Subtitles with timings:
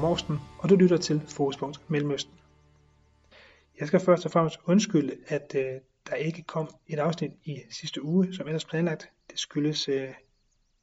[0.00, 2.34] Morsten, og du lytter til Fokuspunkt Mellemøsten.
[3.80, 8.02] Jeg skal først og fremmest undskylde, at øh, der ikke kom et afsnit i sidste
[8.02, 9.10] uge, som ellers planlagt.
[9.30, 10.08] Det skyldes øh,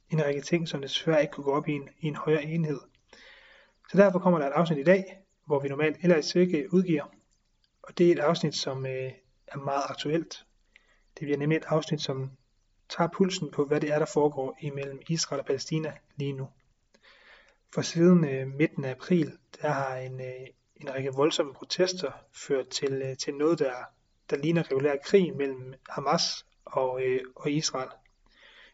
[0.09, 2.80] en række ting, som desværre ikke kunne gå op i en, i en højere enhed.
[3.91, 7.05] Så derfor kommer der et afsnit i dag, hvor vi normalt ellers ikke udgiver.
[7.84, 9.11] Og det er et afsnit, som øh,
[9.47, 10.45] er meget aktuelt.
[11.20, 12.31] Det bliver nemlig et afsnit, som
[12.89, 16.47] tager pulsen på, hvad det er, der foregår imellem Israel og Palæstina lige nu.
[17.73, 22.67] For siden øh, midten af april, der har en, øh, en række voldsomme protester ført
[22.67, 23.73] til, øh, til noget, der,
[24.30, 27.89] der ligner regulær krig mellem Hamas og, øh, og Israel.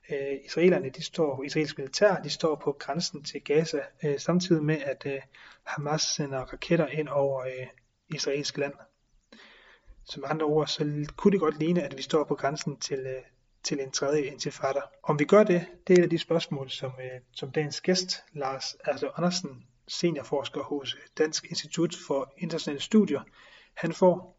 [0.10, 4.78] Øh, israelerne, de står, israelsk militær, de står på grænsen til Gaza, øh, samtidig med,
[4.82, 5.22] at øh,
[5.64, 7.68] Hamas sender raketter ind over øh,
[8.10, 8.74] israelsk land.
[10.06, 13.24] Som andre ord, så kunne det godt ligne, at vi står på grænsen til, øh,
[13.64, 14.82] til en tredje intifada.
[15.04, 18.24] Om vi gør det, det er et af de spørgsmål, som, øh, som dagens gæst,
[18.34, 23.22] Lars altså Andersen, seniorforsker hos Dansk Institut for Internationale Studier,
[23.74, 24.38] han får.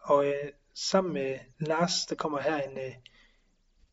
[0.00, 2.94] Og øh, sammen med Lars, der kommer her en, øh,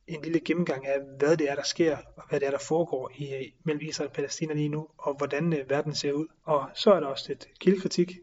[0.07, 3.11] en lille gennemgang af, hvad det er, der sker, og hvad det er, der foregår
[3.15, 6.27] i, øh, mellem Israel og Palæstina lige nu, og hvordan øh, verden ser ud.
[6.43, 8.19] Og så er der også lidt kildekritik,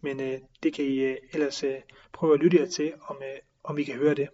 [0.00, 1.76] men øh, det kan I øh, ellers øh,
[2.12, 4.28] prøve at lytte jer til, om, øh, om I kan høre det.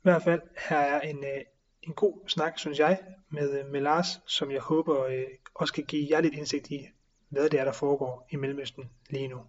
[0.00, 1.40] I hvert fald, her er en, øh,
[1.82, 5.84] en god snak, synes jeg, med, øh, med Lars, som jeg håber øh, også kan
[5.84, 6.88] give jer lidt indsigt i,
[7.28, 9.40] hvad det er, der foregår i Mellemøsten lige nu.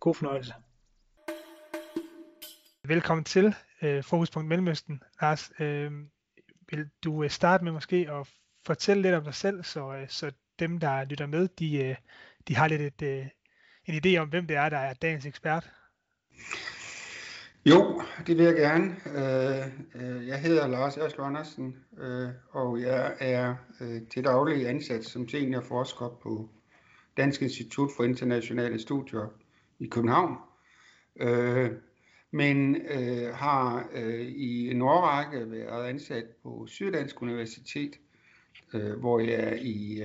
[0.00, 0.54] God fornøjelse.
[2.84, 5.02] Velkommen til øh, Fokuspunkt Mellemøsten.
[5.20, 5.92] Lars, øh,
[6.70, 8.28] vil du øh, starte med måske at
[8.66, 11.96] fortælle lidt om dig selv, så, øh, så dem, der lytter med, de, øh,
[12.48, 13.26] de har lidt et, øh,
[13.86, 15.70] en idé om, hvem det er, der er dagens ekspert?
[17.70, 18.96] Jo, det vil jeg gerne.
[19.06, 23.54] Øh, øh, jeg hedder Lars Erslo Andersen, øh, og jeg er
[24.10, 26.48] til daglig ansat som seniorforsker på
[27.16, 29.32] Dansk Institut for Internationale Studier
[29.78, 30.36] i København.
[32.30, 32.76] Men
[33.34, 33.88] har
[34.28, 37.92] i en årrække været ansat på Syddansk Universitet,
[38.98, 40.02] hvor jeg i,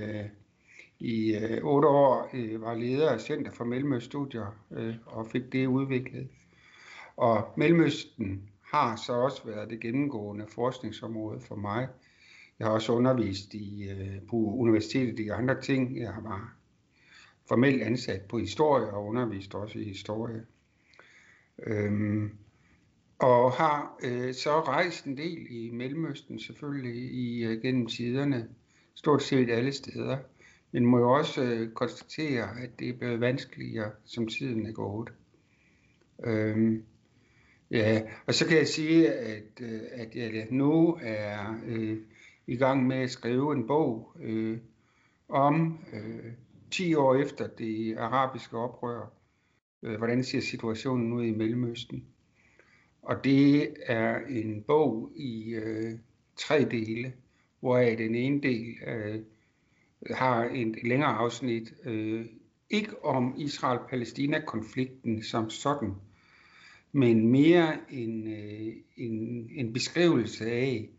[1.00, 4.56] i otte år var leder af Center for Mellemøststudier
[5.06, 6.28] og fik det udviklet.
[7.22, 11.88] Og Mellemøsten har så også været det gennemgående forskningsområde for mig.
[12.60, 16.00] Jeg har også undervist i, øh, på universitetet i andre ting.
[16.00, 16.54] Jeg har
[17.48, 20.46] formelt ansat på historie og undervist også i historie.
[21.64, 22.32] Øhm,
[23.20, 28.50] og har øh, så rejst en del i Mellemøsten selvfølgelig i, øh, gennem tiderne,
[28.96, 30.18] stort set alle steder.
[30.72, 35.10] Men må jo også øh, konstatere, at det er blevet vanskeligere, som tiden er gået.
[36.24, 36.86] Øhm,
[37.72, 41.98] Ja, og så kan jeg sige, at, øh, at jeg nu er øh,
[42.48, 44.58] i gang med at skrive en bog øh,
[45.30, 46.32] om øh,
[46.72, 49.14] 10 år efter det arabiske oprør.
[49.84, 52.06] Øh, hvordan ser situationen ud i Mellemøsten?
[53.02, 55.94] Og det er en bog i øh,
[56.38, 57.14] tre dele,
[57.60, 59.22] hvoraf den ene del øh,
[60.10, 62.26] har en længere afsnit, øh,
[62.70, 65.96] ikke om Israel-Palæstina-konflikten som sådan,
[66.92, 70.90] men mere en, øh, en, en beskrivelse af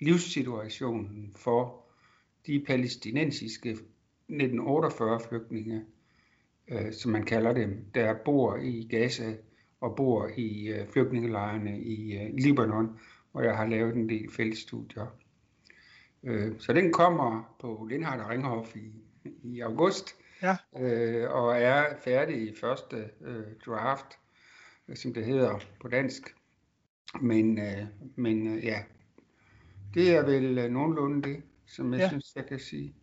[0.00, 1.86] livssituationen for
[2.46, 5.84] de palæstinensiske 1948 flygtninge,
[6.68, 9.34] øh, som man kalder dem, der bor i Gaza
[9.80, 12.98] og bor i øh, flygtningelejrene i øh, Libanon,
[13.32, 15.06] hvor jeg har lavet en del feltstudier.
[16.22, 18.92] Øh, så den kommer på Lindhardt og Ringhof i,
[19.42, 20.56] i august, ja.
[20.78, 24.18] øh, og er færdig i første øh, draft
[24.94, 26.34] som det hedder på dansk.
[27.20, 28.82] Men, øh, men øh, ja,
[29.94, 32.08] det er vel øh, nogenlunde det, som jeg ja.
[32.08, 32.94] synes, jeg kan sige.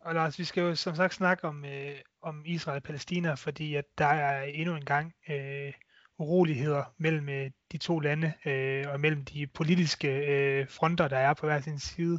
[0.00, 3.74] Og Lars, vi skal jo som sagt snakke om, øh, om Israel og Palæstina, fordi
[3.74, 5.72] at der er endnu en gang øh,
[6.18, 11.34] uroligheder mellem øh, de to lande øh, og mellem de politiske øh, fronter, der er
[11.34, 12.18] på hver sin side.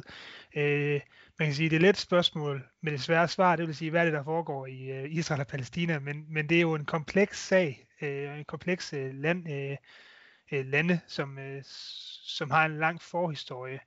[0.56, 1.00] Øh,
[1.38, 3.90] man kan sige, det er et let spørgsmål med det svære svar, det vil sige,
[3.90, 6.74] hvad er det, der foregår i øh, Israel og Palæstina, men, men det er jo
[6.74, 9.76] en kompleks sag, øh, en kompleks øh, land, øh,
[10.52, 11.62] øh, lande, som, øh,
[12.22, 13.80] som har en lang forhistorie.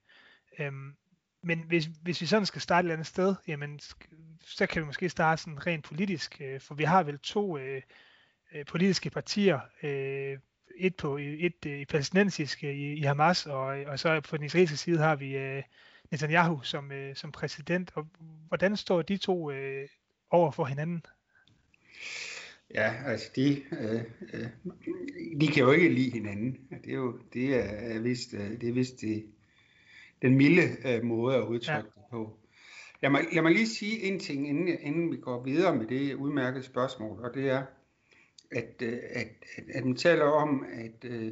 [0.59, 0.95] Øhm,
[1.41, 3.79] men hvis, hvis vi sådan skal starte et eller andet sted, jamen,
[4.41, 7.81] så kan vi måske starte sådan rent politisk, øh, for vi har vel to øh,
[8.53, 10.37] øh, politiske partier, øh,
[10.77, 14.37] et på et øh, i palæstinensisk øh, i, i Hamas, og, øh, og så på
[14.37, 15.63] den israelske side har vi øh,
[16.11, 17.91] Netanyahu som, øh, som præsident.
[17.95, 18.07] Og
[18.47, 19.87] hvordan står de to øh,
[20.29, 21.05] over for hinanden?
[22.73, 24.01] Ja, altså de, øh,
[24.33, 24.47] øh,
[25.41, 26.57] de kan jo ikke lide hinanden.
[26.83, 29.25] Det er jo det er vist, øh, det er vist det,
[30.21, 32.01] den milde øh, måde at udtrykke ja.
[32.01, 32.39] det på.
[33.01, 36.13] Lad mig, lad mig lige sige en ting, inden, inden vi går videre med det
[36.13, 37.63] udmærkede spørgsmål, og det er,
[38.51, 39.27] at, øh, at,
[39.57, 41.31] at, at man taler om, at, øh,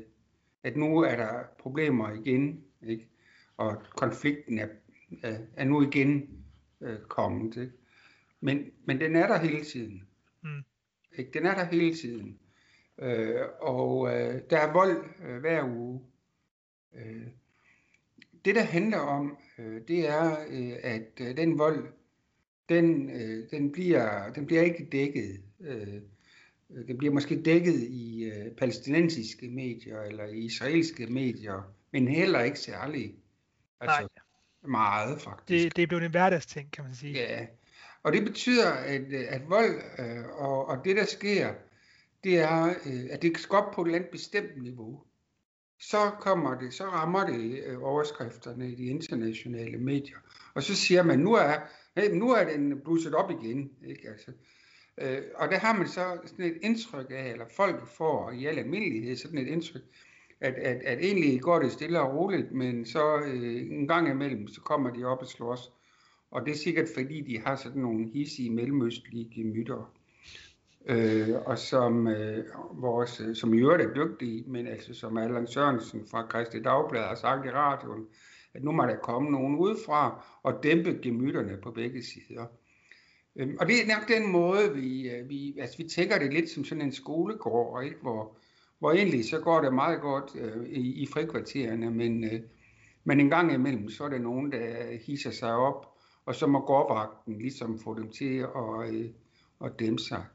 [0.64, 3.08] at nu er der problemer igen, ikke?
[3.58, 4.68] og konflikten er,
[5.56, 6.30] er nu igen
[6.82, 7.58] øh, kommet.
[7.58, 7.74] Ikke?
[8.42, 10.04] Men, men den er der hele tiden.
[11.18, 11.32] Ikke?
[11.34, 12.40] Den er der hele tiden.
[13.00, 16.02] Øh, og øh, der er vold øh, hver uge.
[16.96, 17.28] Øh,
[18.46, 21.88] det, der handler om, øh, det er, øh, at øh, den vold,
[22.70, 25.42] den, øh, den, bliver, den bliver ikke dækket.
[25.60, 26.02] Øh,
[26.88, 32.60] den bliver måske dækket i øh, palæstinensiske medier eller i israelske medier, men heller ikke
[32.60, 33.16] særlig.
[33.80, 34.70] Altså, Nej.
[34.72, 35.64] meget faktisk.
[35.64, 37.14] Det, det er blevet en hverdagsting, kan man sige.
[37.14, 37.46] Ja,
[38.04, 41.54] og det betyder, at, øh, at vold øh, og, og det, der sker,
[42.24, 45.04] det er, øh, at det skal op på et eller andet bestemt niveau
[45.90, 50.18] så kommer det, så rammer det øh, overskrifterne i de internationale medier.
[50.54, 51.54] Og så siger man, nu er,
[51.98, 53.72] hey, nu er den blusset op igen.
[53.88, 54.10] Ikke?
[54.10, 54.32] Altså,
[54.98, 58.60] øh, og der har man så sådan et indtryk af, eller folk får i al
[58.60, 59.82] almindelighed sådan et indtryk,
[60.42, 64.48] at, at, at egentlig går det stille og roligt, men så øh, en gang imellem,
[64.48, 65.72] så kommer de op og slås.
[66.34, 69.94] Og det er sikkert fordi, de har sådan nogle hissige mellemøstlige gemytter
[70.90, 75.48] øh, og som øh, vores, øh, som i øvrigt er dygtige, men altså som Allan
[75.48, 78.06] Sørensen fra Kristi Dagblad har sagt i radioen,
[78.54, 82.46] at nu må der komme nogen udefra og dæmpe gemytterne på begge sider.
[83.36, 86.50] Øhm, og det er nok den måde, vi, øh, vi, altså vi tænker det lidt
[86.50, 87.98] som sådan en skolegård, ikke?
[88.02, 88.38] Hvor,
[88.80, 92.40] hvor egentlig så går det meget godt øh, i, i frikvartererne, men, øh,
[93.04, 95.93] men en gang imellem, så er der nogen, der hisser sig op,
[96.26, 99.10] og så må gårdvagten ligesom få dem til at, øh,
[99.64, 100.26] at dæmpe sig.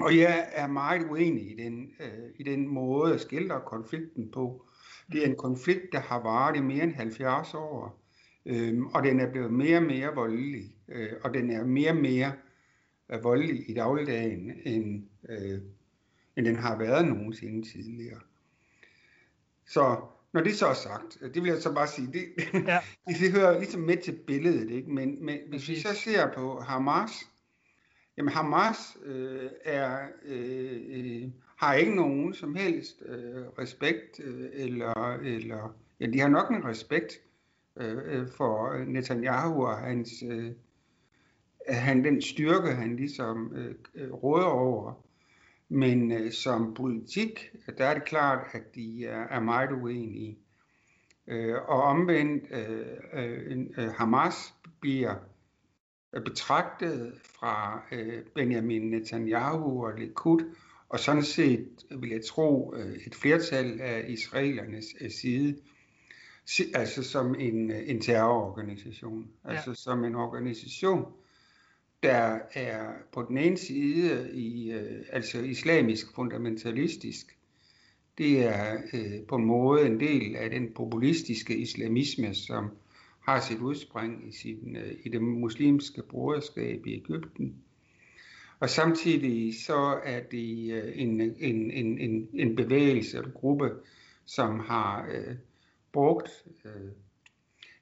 [0.00, 4.66] Og jeg er meget uenig i den, øh, i den måde at skildre konflikten på.
[5.12, 8.02] Det er en konflikt, der har varet i mere end 70 år,
[8.46, 11.96] øh, og den er blevet mere og mere voldelig, øh, og den er mere og
[11.96, 12.32] mere
[13.12, 15.60] øh, voldelig i dagligdagen, end, øh,
[16.36, 18.20] end den har været nogensinde tidligere.
[19.66, 20.00] Så
[20.32, 22.24] når det så er sagt, det vil jeg så bare sige, det,
[22.66, 22.78] ja.
[23.08, 24.90] det, det hører ligesom med til billedet, ikke?
[24.90, 27.10] Men, men hvis vi så ser på Hamas,
[28.20, 35.14] Jamen Hamas øh, er, øh, øh, har ikke nogen som helst øh, respekt, øh, eller,
[35.14, 37.20] eller ja, de har nok en respekt
[37.76, 40.52] øh, øh for Netanyahu og hans, øh,
[41.68, 45.04] han, den styrke, han ligesom øh, øh, råder over.
[45.72, 50.38] Men øh, som politik, der er det klart, at de er, er meget uenige.
[51.26, 55.14] Øh, og omvendt, øh, øh, øh Hamas bliver
[56.24, 60.54] betragtet fra øh, Benjamin Netanyahu og Likud,
[60.88, 65.56] og sådan set vil jeg tro øh, et flertal af israelernes øh, side,
[66.74, 69.50] altså som en, en terrororganisation, ja.
[69.50, 71.12] altså som en organisation,
[72.02, 77.36] der er på den ene side i, øh, altså islamisk fundamentalistisk,
[78.18, 82.70] det er øh, på en måde en del af den populistiske islamisme, som
[83.20, 87.54] har sit udspring i, sin, øh, i det muslimske broderskab i Ægypten.
[88.60, 93.70] Og samtidig så er det øh, en, en, en, en, en bevægelse, en gruppe,
[94.26, 95.34] som har øh,
[95.92, 96.90] brugt øh,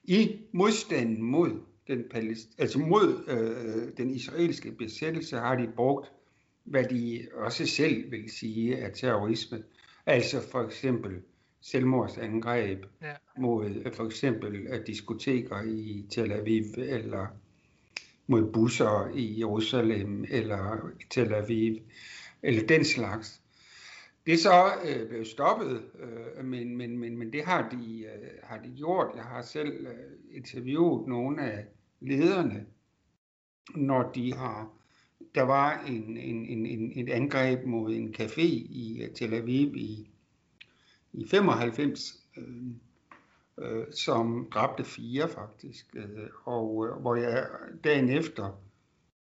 [0.04, 2.04] i modstanden mod den,
[2.58, 6.12] altså mod øh, den israelske besættelse, har de brugt,
[6.64, 9.62] hvad de også selv vil sige er terrorisme.
[10.06, 11.22] Altså for eksempel
[11.60, 13.12] selvmordsangreb ja.
[13.38, 17.26] mod øh, for eksempel øh, diskoteker i Tel Aviv, eller
[18.26, 21.76] mod busser i Jerusalem, eller Tel Aviv,
[22.42, 23.40] eller den slags.
[24.26, 28.28] Det er så øh, blevet stoppet, øh, men, men, men, men det har de, øh,
[28.42, 29.06] har de gjort.
[29.16, 31.66] Jeg har selv øh, interviewet nogle af
[32.00, 32.66] lederne,
[33.74, 34.72] når de har
[35.34, 39.76] der var en, en, en, en, et angreb mod en café i øh, Tel Aviv
[39.76, 40.10] i
[41.12, 42.44] i 95, øh,
[43.58, 47.46] øh, som dræbte fire faktisk, øh, og øh, hvor jeg
[47.84, 48.62] dagen efter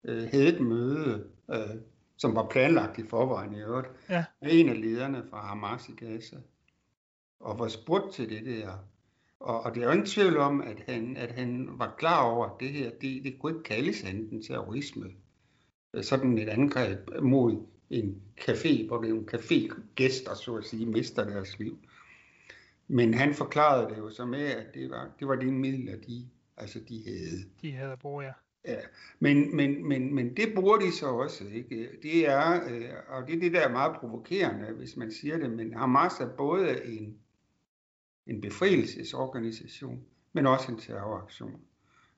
[0.04, 1.76] øh, havde et møde, øh,
[2.18, 4.26] som var planlagt i forvejen i øvrigt, ja.
[4.42, 6.38] med en af lederne fra Hamas i Gaza,
[7.40, 8.72] og var spurgt til det der.
[9.40, 12.46] Og, og det er jo ingen tvivl om, at han, at han var klar over,
[12.46, 15.06] at det her, det, det kunne ikke kaldes enten terrorisme.
[16.02, 21.24] Sådan et angreb mod en café, hvor det er en café-gæster, så at sige, mister
[21.24, 21.78] deres liv.
[22.88, 26.30] Men han forklarede det jo så med, at det var, det var de midler, de,
[26.58, 27.44] altså de havde.
[27.62, 28.32] De havde at bruge, ja.
[28.66, 28.80] Ja,
[29.20, 31.90] men, men, men, men det bruger de så også, ikke?
[32.04, 35.52] Det er, øh, og det er det, der er meget provokerende, hvis man siger det,
[35.52, 37.18] men Hamas er både en,
[38.28, 40.04] en befrielsesorganisation,
[40.34, 41.62] men også en terroraktion.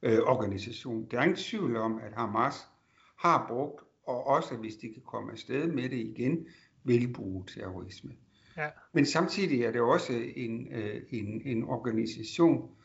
[0.01, 1.07] øh, organisation.
[1.11, 2.67] Der er ingen tvivl om, at Hamas
[3.15, 6.47] har brugt, og også hvis de kan komme afsted med det igen,
[6.83, 8.11] vil bruge terrorisme.
[8.57, 8.69] Ja.
[8.93, 12.75] Men samtidig er det også en, øh, en, en organisation,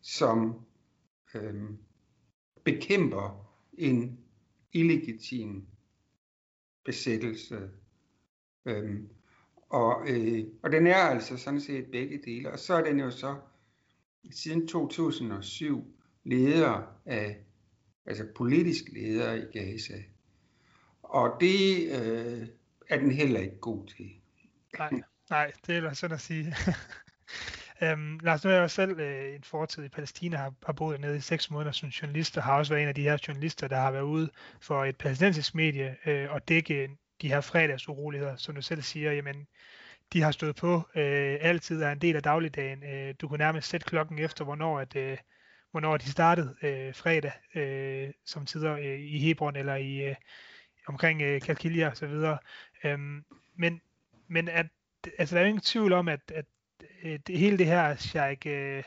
[0.00, 0.60] som
[1.34, 1.54] øh,
[2.64, 4.18] bekæmper en
[4.72, 5.66] illegitim
[6.84, 7.70] besættelse.
[8.64, 9.00] Øh,
[9.72, 12.52] og, øh, og den er altså sådan set begge dele.
[12.52, 13.36] Og så er den jo så
[14.30, 17.38] siden 2007 leder af,
[18.06, 19.94] altså politisk leder i Gaza.
[21.02, 22.48] Og det øh,
[22.88, 24.10] er den heller ikke god til.
[24.78, 24.90] Nej,
[25.30, 26.54] nej det er sådan at sige.
[27.82, 31.00] Øhm, Lars, nu er jeg jo selv øh, en fortid i Palæstina, har, har boet
[31.00, 33.68] nede i seks måneder som journalist, og har også været en af de her journalister,
[33.68, 36.88] der har været ude for et palæstinensisk medie øh, og dække
[37.22, 39.46] de her fredagsuroligheder, som du selv siger, jamen,
[40.12, 42.84] de har stået på, øh, altid er en del af dagligdagen.
[42.84, 45.18] Øh, du kunne nærmest sætte klokken efter, hvornår, at, øh,
[45.70, 50.14] hvornår de startede øh, fredag, øh, som tider øh, i Hebron eller i øh,
[50.86, 52.38] omkring øh, Kalkilia og så videre.
[52.84, 53.24] Øhm,
[53.54, 53.80] men
[54.28, 54.66] men at,
[55.18, 56.44] altså, der er jo ingen tvivl om, at, at
[57.02, 58.82] øh, det, hele det her Sheikh øh,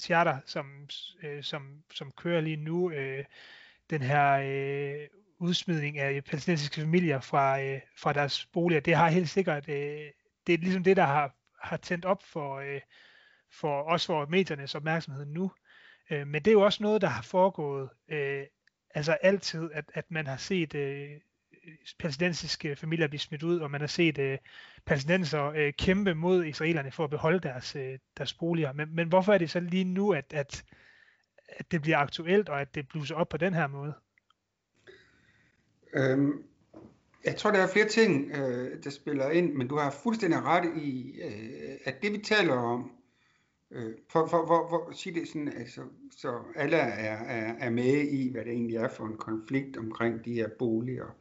[0.00, 0.88] charter, som,
[1.22, 3.24] øh, som, som kører lige nu, øh,
[3.90, 9.08] den her øh, udsmidning af øh, palæstinensiske familier fra, øh, fra deres boliger, det har
[9.08, 10.10] helt sikkert, øh,
[10.46, 12.80] det er ligesom det, der har, har tændt op for, øh,
[13.52, 15.52] for os for mediernes opmærksomhed nu.
[16.10, 18.44] Øh, men det er jo også noget, der har foregået øh,
[18.94, 21.08] altså altid, at, at man har set øh,
[21.98, 24.38] palæstinensiske familier blive smidt ud, og man har set øh,
[24.86, 28.72] palæstinenser øh, kæmpe mod israelerne for at beholde deres, øh, deres boliger.
[28.72, 30.64] Men, men hvorfor er det så lige nu, at, at,
[31.48, 33.94] at det bliver aktuelt, og at det bluser op på den her måde?
[35.94, 36.44] Øhm,
[37.24, 40.76] jeg tror, der er flere ting, øh, der spiller ind, men du har fuldstændig ret
[40.76, 42.90] i, øh, at det vi taler om,
[43.70, 45.80] øh, for, for, for, for sig det sådan, altså,
[46.10, 50.24] så alle er, er, er med i, hvad det egentlig er for en konflikt omkring
[50.24, 51.16] de her boliger.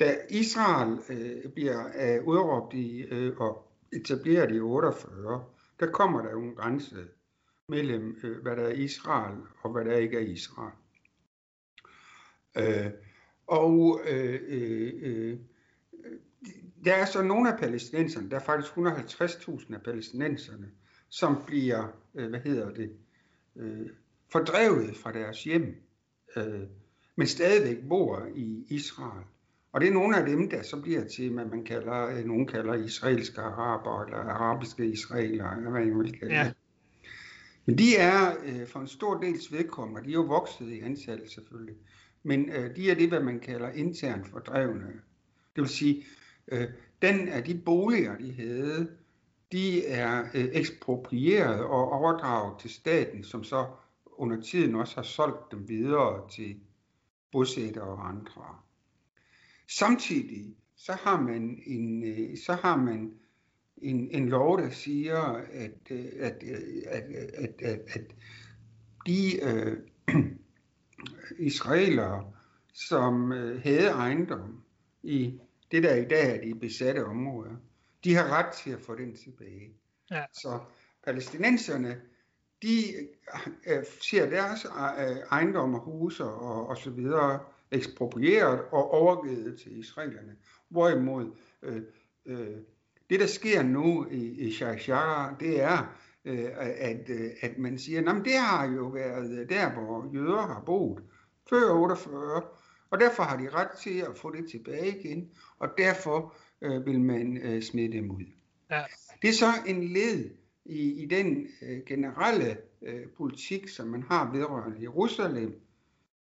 [0.00, 5.44] Da Israel øh, bliver øh, udråbt i, øh, og etableret i 48,
[5.80, 6.96] der kommer der jo en grænse
[7.68, 10.72] mellem, øh, hvad der er Israel og hvad der ikke er Israel.
[12.58, 12.92] Øh,
[13.46, 15.38] og øh, øh, øh,
[16.84, 20.70] der er så nogle af palæstinenserne, der er faktisk 150.000 af palæstinenserne,
[21.08, 22.92] som bliver, øh, hvad hedder det,
[23.56, 23.86] øh,
[24.32, 25.82] fordrevet fra deres hjem,
[26.36, 26.60] øh,
[27.16, 29.24] men stadigvæk bor i Israel.
[29.72, 32.46] Og det er nogle af dem, der så bliver til, hvad man kalder, øh, nogen
[32.46, 36.52] kalder israelske araber, eller arabiske israeler, eller hvad man vil kalde ja.
[37.66, 41.30] Men de er øh, for en stor dels vedkommende, de er jo vokset i antal
[41.30, 41.76] selvfølgelig,
[42.22, 44.86] men øh, de er det, hvad man kalder internt fordrevne.
[45.56, 46.04] Det vil sige,
[46.48, 46.68] øh,
[47.02, 48.88] den af de boliger, de havde,
[49.52, 53.66] de er øh, eksproprieret og overdraget til staten, som så
[54.06, 56.60] under tiden også har solgt dem videre til
[57.32, 58.58] bosættere og andre.
[59.68, 63.12] Samtidig så har man en, øh, så har man
[63.76, 65.20] en, en lov, der siger,
[65.52, 68.14] at, øh, at, øh, at, øh, at, at, at
[69.06, 69.76] de øh,
[71.38, 72.32] israelere,
[72.74, 74.62] som øh, havde ejendom
[75.02, 75.40] i
[75.70, 77.56] det, der i dag er de besatte områder,
[78.04, 79.72] de har ret til at få den tilbage.
[80.10, 80.24] Ja.
[80.32, 80.58] Så
[81.04, 82.00] palæstinenserne,
[82.62, 82.82] de
[83.66, 87.40] øh, ser deres øh, ejendomme, huse og, og så videre
[87.70, 90.36] eksproprieret og overgivet til israelerne.
[90.68, 91.30] Hvorimod
[91.62, 91.82] øh,
[92.26, 92.56] øh,
[93.10, 98.12] det, der sker nu i, i Shashara, det er, øh, at, øh, at man siger,
[98.12, 101.02] at det har jo været der, hvor jøder har boet
[101.50, 102.42] før 48,
[102.90, 107.00] og derfor har de ret til at få det tilbage igen, og derfor øh, vil
[107.00, 108.24] man øh, smide dem ud.
[108.70, 108.82] Ja.
[109.22, 110.30] Det er så en led
[110.64, 115.60] i, i den øh, generelle øh, politik, som man har vedrørende Jerusalem,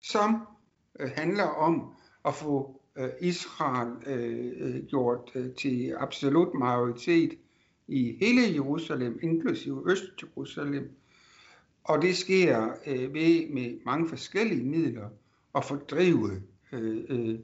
[0.02, 0.48] som
[1.00, 1.94] øh, handler om
[2.26, 7.38] at få øh, Israel øh, øh, gjort øh, til absolut majoritet
[7.88, 10.90] i hele Jerusalem, inklusive Øst-Jerusalem.
[11.84, 15.10] Og det sker øh, ved med mange forskellige midler
[15.56, 17.40] at fordrive, øh, øh,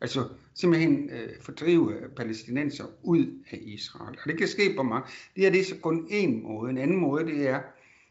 [0.00, 4.18] altså simpelthen øh, fordrive palæstinenser ud af Israel.
[4.22, 5.08] Og det kan ske på mange.
[5.34, 6.70] Det her det er så kun en måde.
[6.70, 7.60] En anden måde det er,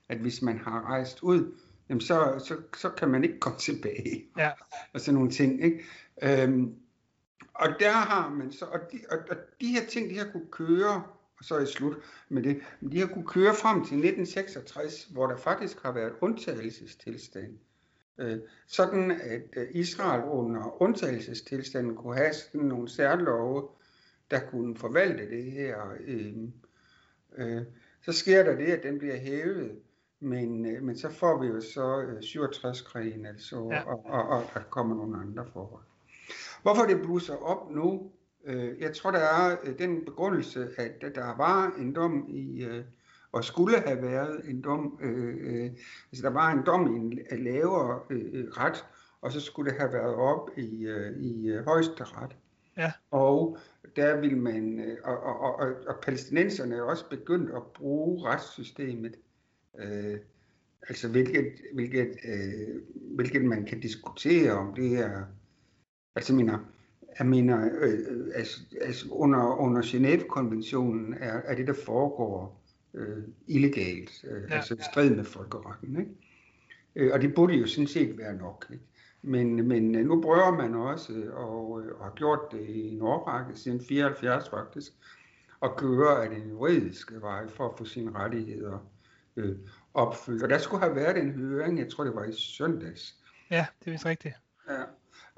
[0.09, 1.53] at hvis man har rejst ud,
[1.89, 4.25] jamen så, så, så kan man ikke komme tilbage.
[4.37, 4.51] Ja.
[4.93, 5.63] Og sådan nogle ting.
[5.63, 5.83] Ikke?
[6.23, 6.75] Øhm,
[7.53, 10.51] og der har man så, og de, og, og de her ting, de har kunne
[10.51, 11.03] køre,
[11.41, 11.97] og så er jeg slut
[12.29, 17.57] med det, de har kunne køre frem til 1966, hvor der faktisk har været undtagelsestilstand.
[18.17, 23.69] Øh, sådan at øh, Israel under undtagelsestilstanden kunne have sådan nogle særlove,
[24.31, 25.77] der kunne forvalte det her.
[25.99, 26.33] Øh,
[27.37, 27.61] øh,
[28.01, 29.81] så sker der det, at den bliver hævet
[30.19, 33.81] Men, øh, men så får vi jo så øh, 67-krigen, altså, ja.
[33.81, 35.83] og, og, og der kommer nogle andre forhold.
[36.61, 38.11] Hvorfor det blusser op nu?
[38.45, 42.83] Øh, jeg tror, der er øh, den begrundelse, at der var en dom i, øh,
[43.31, 45.71] og skulle have været en dom, øh, øh,
[46.11, 48.85] altså der var en dom i en lavere øh, ret,
[49.21, 52.35] og så skulle det have været op i, øh, i øh, højesteret.
[52.77, 52.91] Ja.
[53.11, 53.57] Og
[53.95, 59.15] der vil man, øh, og, og, og, og palæstinenserne er også begyndt at bruge retssystemet,
[59.79, 60.17] øh,
[60.89, 62.81] altså hvilket, hvilket, øh,
[63.15, 65.23] hvilket man kan diskutere om det er,
[66.15, 66.59] altså mener,
[67.19, 72.61] jeg mener, øh, altså, altså under, under Genève-konventionen er, er det, der foregår
[72.93, 74.55] øh, illegalt, øh, ja.
[74.55, 75.99] altså i strid med folkeretten.
[75.99, 76.11] Ikke?
[76.95, 78.65] Øh, og det burde jo sådan set være nok.
[78.71, 78.83] Ikke?
[79.21, 83.01] Men, men øh, nu prøver man også, og, øh, og har gjort det i en
[83.01, 84.91] årrække, siden 74 faktisk,
[85.63, 88.87] at køre af den juridiske vej for at få sine rettigheder
[89.35, 89.57] øh,
[89.93, 90.43] opfyldt.
[90.43, 93.15] Og der skulle have været en høring, jeg tror det var i søndags.
[93.51, 94.35] Ja, det er vist rigtigt.
[94.69, 94.83] Ja.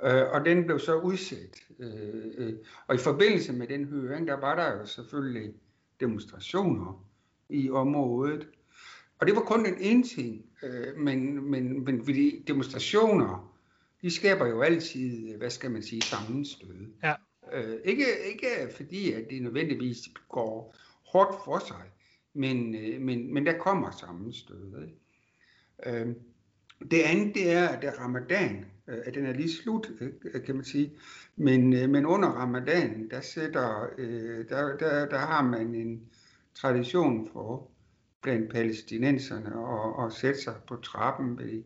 [0.03, 1.63] Øh, og den blev så udsat.
[1.79, 2.53] Øh, øh,
[2.88, 5.53] og i forbindelse med den høring, der var der jo selvfølgelig
[6.00, 7.05] demonstrationer
[7.50, 8.48] i området.
[9.19, 12.07] Og det var kun den ene ting, øh, men, men, men
[12.48, 13.55] demonstrationer,
[14.01, 16.88] de skaber jo altid, hvad skal man sige, sammenstød.
[17.03, 17.13] Ja.
[17.53, 19.98] Øh, ikke, ikke fordi, at det nødvendigvis
[20.29, 20.75] går
[21.07, 21.83] hårdt for sig,
[22.33, 24.81] men, øh, men, men der kommer sammenstød.
[24.81, 26.00] Ikke?
[26.00, 26.15] Øh,
[26.91, 30.94] det andet, det er, at ramadan, at den er lige slut, øh, kan man sige.
[31.36, 33.88] Men, øh, men under ramadan, der, sætter,
[34.50, 36.02] der, der, der har man en
[36.54, 37.70] tradition for
[38.22, 41.64] blandt palæstinenserne at, at sætte sig på trappen ved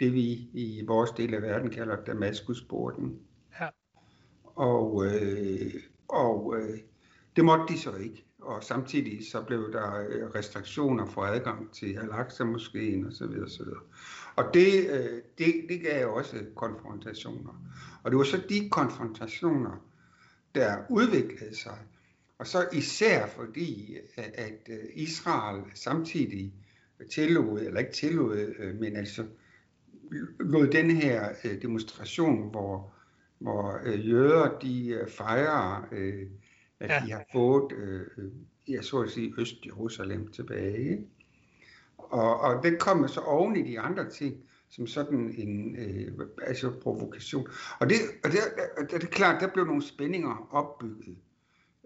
[0.00, 3.18] det, vi i vores del af verden kalder Damaskusporten.
[3.60, 3.68] Ja.
[4.44, 5.74] Og, øh,
[6.08, 6.78] og øh,
[7.36, 8.24] det måtte de så ikke.
[8.46, 13.42] Og samtidig så blev der øh, restriktioner for adgang til Al-Aqsa-moskeen osv.
[13.44, 13.66] osv.
[14.36, 17.62] Og det, øh, det, det gav også konfrontationer.
[18.02, 19.84] Og det var så de konfrontationer,
[20.54, 21.78] der udviklede sig.
[22.38, 26.52] Og så især fordi, øh, at Israel samtidig
[27.10, 29.24] tillod, eller ikke tillod, men altså
[30.40, 32.92] lod den her demonstration, hvor,
[33.38, 35.88] hvor jøder de fejrer,
[36.80, 37.02] at ja.
[37.06, 37.72] de har fået,
[38.68, 41.06] ja, så at sige, Øst-Jerusalem tilbage.
[41.98, 44.36] Og, og den kommer så oven i de andre ting,
[44.68, 46.12] som sådan en øh,
[46.42, 47.46] altså provokation.
[47.80, 48.40] Og det, og det,
[48.78, 51.16] det, det er klart, der blev nogle spændinger opbygget.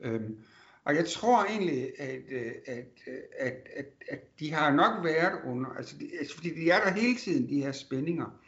[0.03, 0.39] Øhm,
[0.85, 2.87] og jeg tror egentlig, at, øh, at,
[3.39, 6.91] at, at, at de har nok været under, altså, de, altså fordi de er der
[6.91, 8.41] hele tiden, de her spændinger.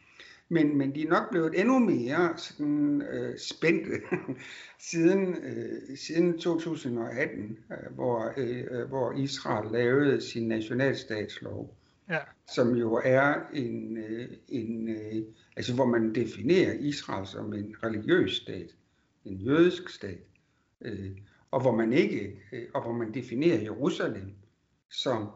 [0.53, 3.91] Men, men de er nok blevet endnu mere sådan, øh, spændte
[4.91, 11.77] siden, øh, siden 2018, øh, hvor, øh, hvor Israel lavede sin nationalstatslov,
[12.11, 12.19] ja.
[12.47, 15.23] som jo er en, øh, en øh,
[15.57, 18.77] altså hvor man definerer Israel som en religiøs stat,
[19.25, 20.21] en jødisk stat,
[20.81, 21.11] øh,
[21.51, 24.33] og hvor man ikke, øh, og hvor man definerer Jerusalem
[24.91, 25.29] som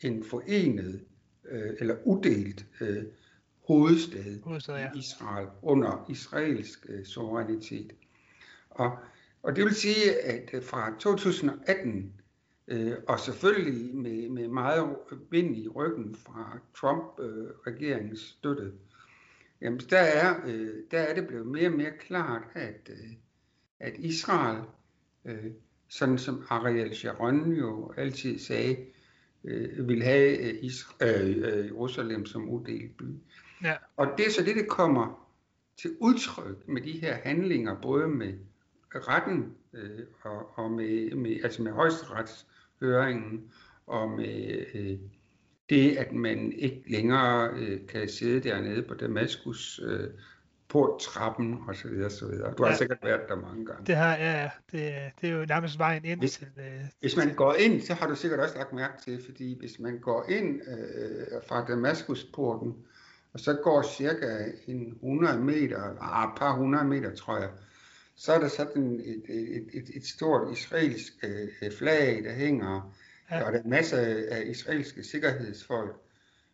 [0.00, 1.04] en forenet
[1.48, 3.04] øh, eller udelt øh,
[3.68, 4.90] hovedstad, hovedstad ja.
[4.94, 7.92] i Israel under israelsk øh, suverænitet.
[8.70, 8.98] Og,
[9.42, 12.12] og det vil sige, at øh, fra 2018,
[12.68, 14.96] øh, og selvfølgelig med, med meget
[15.30, 18.72] vind i ryggen fra Trump-regeringens øh, støtte,
[19.60, 23.12] jamen der er, øh, der er det blevet mere og mere klart, at, øh,
[23.80, 24.62] at Israel,
[25.24, 25.50] øh,
[25.88, 28.76] sådan som Ariel Sharon jo altid sagde,
[29.44, 33.04] øh, vil have øh, Israel, øh, Jerusalem som uddelt by.
[33.62, 33.74] Ja.
[33.96, 35.28] Og det er så det, det kommer
[35.76, 38.32] til udtryk med de her handlinger, både med
[38.94, 43.52] retten øh, og, og med, med, altså med højesteretshøringen
[43.86, 44.98] og med øh,
[45.70, 50.10] det, at man ikke længere øh, kan sidde dernede på Damaskus øh,
[50.68, 52.54] porttrappen og så videre, så videre.
[52.58, 53.86] Du ja, har sikkert været der mange gange.
[53.86, 54.50] Det har ja, ja.
[54.72, 56.48] Det, det er jo nærmest vejen ind hvis, til...
[56.58, 59.78] Øh, hvis man går ind, så har du sikkert også lagt mærke til, fordi hvis
[59.78, 62.76] man går ind øh, fra Damaskusporten,
[63.38, 67.50] og så går cirka en 100 meter, ah, et par hundrede meter, tror jeg,
[68.16, 72.94] så er der sådan et, et, et, et stort israelsk øh, flag, der hænger,
[73.30, 73.42] ja.
[73.42, 73.98] og der er masser
[74.30, 75.96] af israelske sikkerhedsfolk.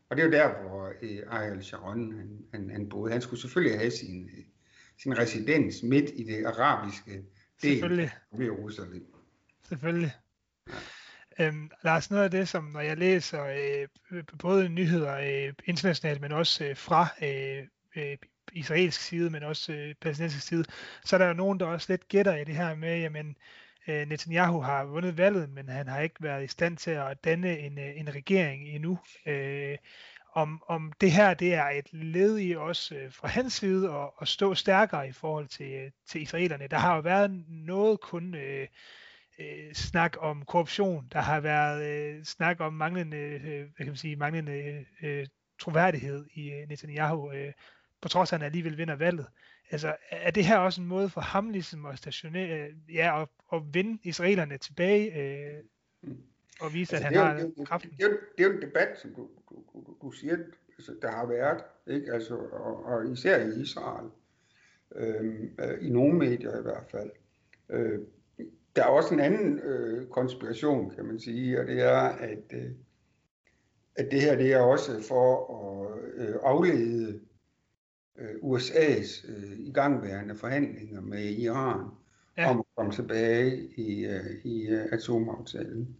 [0.08, 3.12] Og det er jo der, hvor øh, Ariel Sharon han, han, han boede.
[3.12, 4.30] Han skulle selvfølgelig have sin,
[5.02, 7.24] sin residens midt i det arabiske
[7.62, 9.06] del af Jerusalem.
[9.68, 10.12] Selvfølgelig.
[11.38, 13.44] Øhm, Lars, noget af det, som når jeg læser
[14.10, 17.66] øh, både nyheder øh, internationalt, men også øh, fra øh,
[17.96, 18.16] øh,
[18.52, 20.64] israelsk side, men også øh, palæstinensisk side,
[21.04, 23.36] så er der jo nogen, der også lidt gætter i det her med, jamen,
[23.86, 27.58] Øh, Netanyahu har vundet valget, men han har ikke været i stand til at danne
[27.58, 28.98] en, øh, en regering endnu.
[29.26, 29.78] Øh,
[30.34, 34.10] om, om det her det er et led i også øh, fra hans side at,
[34.20, 36.66] at stå stærkere i forhold til, øh, til israelerne.
[36.66, 38.66] Der har jo været noget kun øh,
[39.38, 41.08] øh, snak om korruption.
[41.12, 45.26] Der har været øh, snak om manglende, øh, hvad kan man sige, manglende øh,
[45.60, 47.52] troværdighed i øh, Netanyahu, øh,
[48.00, 49.26] på trods af at han alligevel vinder valget.
[49.70, 53.62] Altså, er det her også en måde for ham ligesom at stationere, ja, at, at
[53.72, 55.62] vinde israelerne tilbage, øh,
[56.60, 57.90] og vise, altså, at han har det, kraften?
[57.90, 60.36] Det, det, det, er jo en debat, som du, du, du, du siger,
[60.78, 62.12] altså, der har været, ikke?
[62.12, 64.10] Altså, og, og især i Israel,
[64.94, 67.10] øhm, øh, i nogle medier i hvert fald.
[67.68, 68.00] Øh,
[68.76, 72.70] der er også en anden øh, konspiration, kan man sige, og det er, at, øh,
[73.96, 77.20] at det her det er også for at øh, aflede
[78.18, 81.80] øh, USA's øh, igangværende forhandlinger med Iran
[82.38, 82.50] ja.
[82.50, 85.96] om at komme tilbage i, øh, i øh, atomaftalen.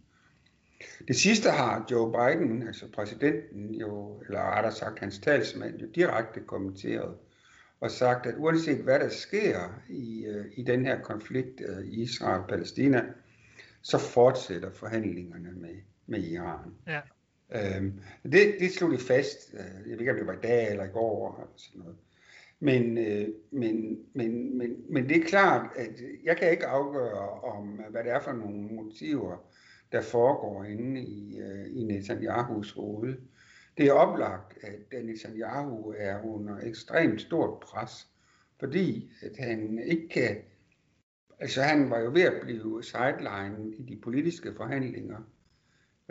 [1.07, 6.39] Det sidste har Joe Biden, altså præsidenten jo, eller rettere sagt hans talsmand, jo direkte
[6.39, 7.15] kommenteret
[7.79, 12.01] og sagt, at uanset hvad der sker i, øh, i den her konflikt øh, i
[12.01, 13.03] Israel-Palæstina,
[13.81, 15.75] så fortsætter forhandlingerne med,
[16.07, 16.73] med Iran.
[16.87, 17.01] Ja.
[17.51, 20.71] Øhm, det, det slog de fast, øh, jeg ved ikke om det var i dag
[20.71, 21.95] eller i går, eller sådan noget.
[22.59, 27.67] Men, øh, men, men, men, men det er klart, at jeg kan ikke afgøre om,
[27.89, 29.37] hvad det er for nogle motiver,
[29.91, 33.15] der foregår inde i, øh, i Netanyahus hoved.
[33.77, 38.07] Det er oplagt, at Netanyahu er under ekstremt stort pres,
[38.59, 40.37] fordi at han ikke kan,
[41.39, 45.21] altså han var jo ved at blive sideline i de politiske forhandlinger.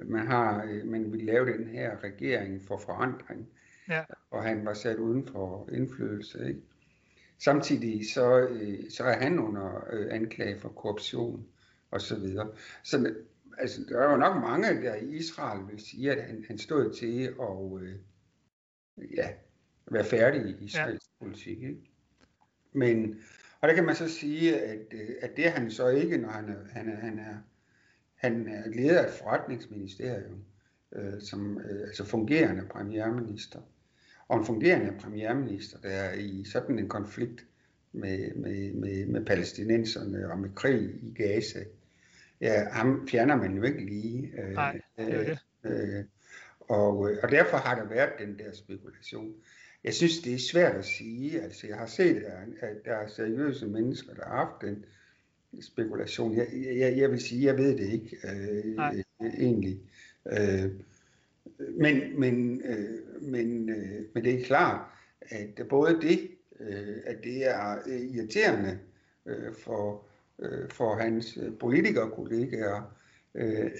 [0.02, 3.48] Man har, man vil lave den her regering for forandring,
[3.88, 4.04] Ja.
[4.30, 6.48] og han var sat uden for indflydelse.
[6.48, 6.60] Ikke?
[7.38, 11.46] Samtidig så, øh, så er han under øh, anklage for korruption
[11.90, 12.48] og så videre.
[12.82, 13.14] Så
[13.58, 16.94] altså, der er jo nok mange der i Israel vil sige, at han, han stod
[16.94, 17.98] til at øh,
[19.16, 19.28] ja,
[19.90, 21.24] være færdig i israelsk ja.
[21.24, 21.62] politik.
[21.62, 21.80] Ikke?
[22.72, 23.20] Men,
[23.60, 26.28] og der kan man så sige, at, øh, at det er han så ikke, når
[26.28, 27.36] han er, han er, han er,
[28.14, 30.44] han er leder af et forretningsministerium,
[30.92, 33.60] øh, som øh, altså fungerende premierminister.
[34.28, 37.46] Og en fungerende premierminister, der er i sådan en konflikt
[37.92, 41.64] med, med, med, med palæstinenserne og med krig i Gaza,
[42.40, 44.32] ja, ham fjerner man jo ikke lige.
[44.38, 45.38] Øh, Nej, det er det.
[45.64, 46.04] Øh,
[46.60, 49.34] og, og derfor har der været den der spekulation.
[49.84, 51.42] Jeg synes, det er svært at sige.
[51.42, 52.24] Altså, jeg har set,
[52.60, 54.84] at der er seriøse mennesker, der har haft den
[55.60, 56.36] spekulation.
[56.36, 59.02] Jeg, jeg, jeg vil sige, jeg ved det ikke øh,
[59.38, 59.80] egentlig.
[60.32, 60.70] Øh,
[61.58, 64.80] men, men, øh, men, øh, men det er klart,
[65.20, 68.78] at både det, øh, at det er irriterende
[69.26, 70.04] øh, for,
[70.38, 72.82] øh, for hans øh, politikerkollegaer,
[73.34, 73.70] øh,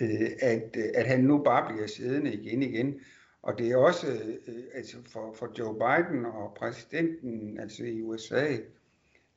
[0.40, 3.00] at, øh, at han nu bare bliver siddende igen igen.
[3.42, 4.06] Og det er også
[4.46, 8.56] øh, altså for, for Joe Biden og præsidenten altså i USA,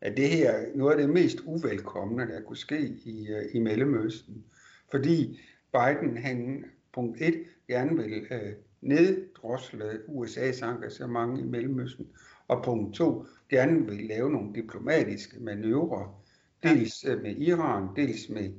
[0.02, 3.60] at det her er noget af det mest uvelkomne, der kunne ske i, øh, i
[3.60, 4.46] Mellemøsten.
[4.92, 5.40] Fordi
[5.74, 12.08] Biden, han punkt 1, gerne vil øh, neddrosle USA's engagement i Mellemøsten,
[12.48, 16.24] og punkt 2, gerne vil lave nogle diplomatiske manøvrer,
[16.64, 18.54] dels øh, med Iran, dels med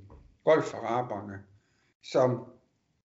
[0.44, 1.44] golfaraberne,
[2.02, 2.52] som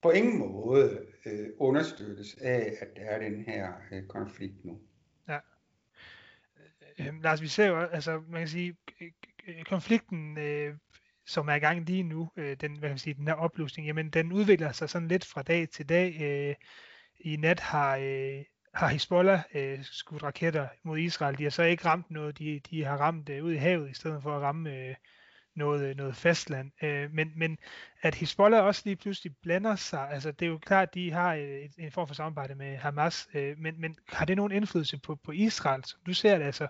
[0.02, 4.80] på ingen måde øh, understøttes af, at der er den her øh, konflikt nu.
[5.28, 5.38] Ja.
[6.98, 8.76] Øh, Lars, vi ser jo, altså man kan sige,
[9.64, 10.74] konflikten øh,
[11.26, 13.86] som er i gang lige nu, øh, den, hvad kan man sige, den her opløsning,
[13.86, 16.20] jamen den udvikler sig sådan lidt fra dag til dag.
[16.20, 16.54] Øh,
[17.20, 21.38] I nat har, øh, har Hezbollah øh, skudt raketter mod Israel.
[21.38, 23.94] De har så ikke ramt noget, de, de har ramt øh, ud i havet, i
[23.94, 24.94] stedet for at ramme øh,
[25.56, 26.70] noget, øh, noget fastland.
[26.82, 27.58] Øh, men, men
[28.02, 31.34] at Hezbollah også lige pludselig blander sig, altså det er jo klart, at de har
[31.34, 34.98] øh, et, en form for samarbejde med Hamas, øh, men, men har det nogen indflydelse
[34.98, 35.84] på, på Israel?
[35.84, 36.66] Som du ser det, altså,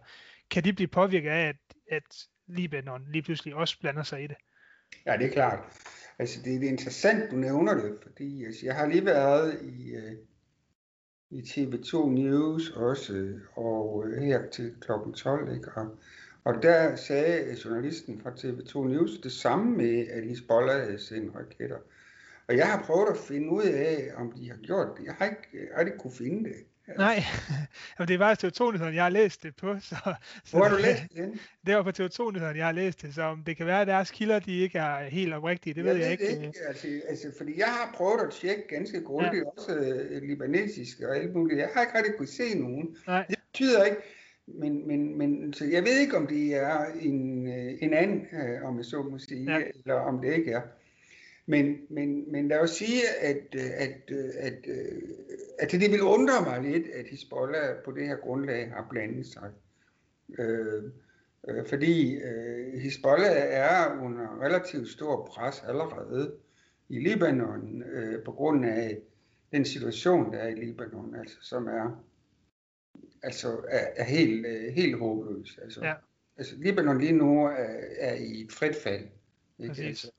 [0.51, 1.57] kan de blive påvirket af, at,
[1.91, 4.37] at Libanon lige pludselig også blander sig i det.
[5.07, 5.59] Ja, det er klart.
[6.19, 9.95] Altså, det, det er interessant, du nævner det, fordi altså, jeg har lige været i,
[9.95, 10.17] øh,
[11.35, 14.93] i TV2 News også, og øh, her til kl.
[15.15, 15.71] 12, ikke?
[15.77, 15.97] Og,
[16.45, 21.79] og der sagde journalisten fra TV2 News det samme med, at Hezbollah havde sendt raketter.
[22.49, 25.05] Og jeg har prøvet at finde ud af, om de har gjort det.
[25.05, 26.57] Jeg har ikke, jeg har ikke kunne finde det.
[26.99, 27.23] Nej,
[27.99, 29.77] Jamen, det var TV2-nyhederne, jeg har læst det på.
[29.81, 29.97] Så,
[30.45, 31.41] så Hvor har du læst det?
[31.67, 34.11] Det var på TV2-nyhederne, jeg har læst det, så om det kan være, at deres
[34.11, 36.31] kilder de ikke er helt oprigtige, det jeg ved jeg ikke.
[36.31, 36.53] ikke.
[36.69, 39.51] Altså, altså, fordi jeg har prøvet at tjekke ganske grundigt, ja.
[39.57, 41.59] også uh, libanesiske og alt muligt.
[41.59, 42.97] Jeg har ikke rigtig kunne se nogen.
[43.07, 43.27] Nej.
[43.29, 43.97] Det betyder ikke,
[44.47, 48.65] men, men, men så jeg ved ikke, om det er en, øh, en anden, øh,
[48.65, 49.63] om jeg så må sige, ja.
[49.75, 50.61] eller om det ikke er.
[51.47, 54.67] Men, men, men lad os sige, at, at, at,
[55.59, 59.51] at det vil undre mig lidt, at Hezbollah på det her grundlag har blandet sig.
[60.39, 60.83] Øh,
[61.49, 66.35] øh, fordi øh, Hezbollah er under relativt stor pres allerede
[66.89, 68.99] i Libanon øh, på grund af
[69.53, 72.05] den situation, der er i Libanon, altså, som er
[73.23, 75.59] altså er, er helt, øh, helt håbløs.
[75.63, 75.95] Altså, ja.
[76.37, 79.09] altså Libanon lige nu er, er i et frit fald.
[79.59, 79.83] Ikke?
[79.83, 80.11] Altså,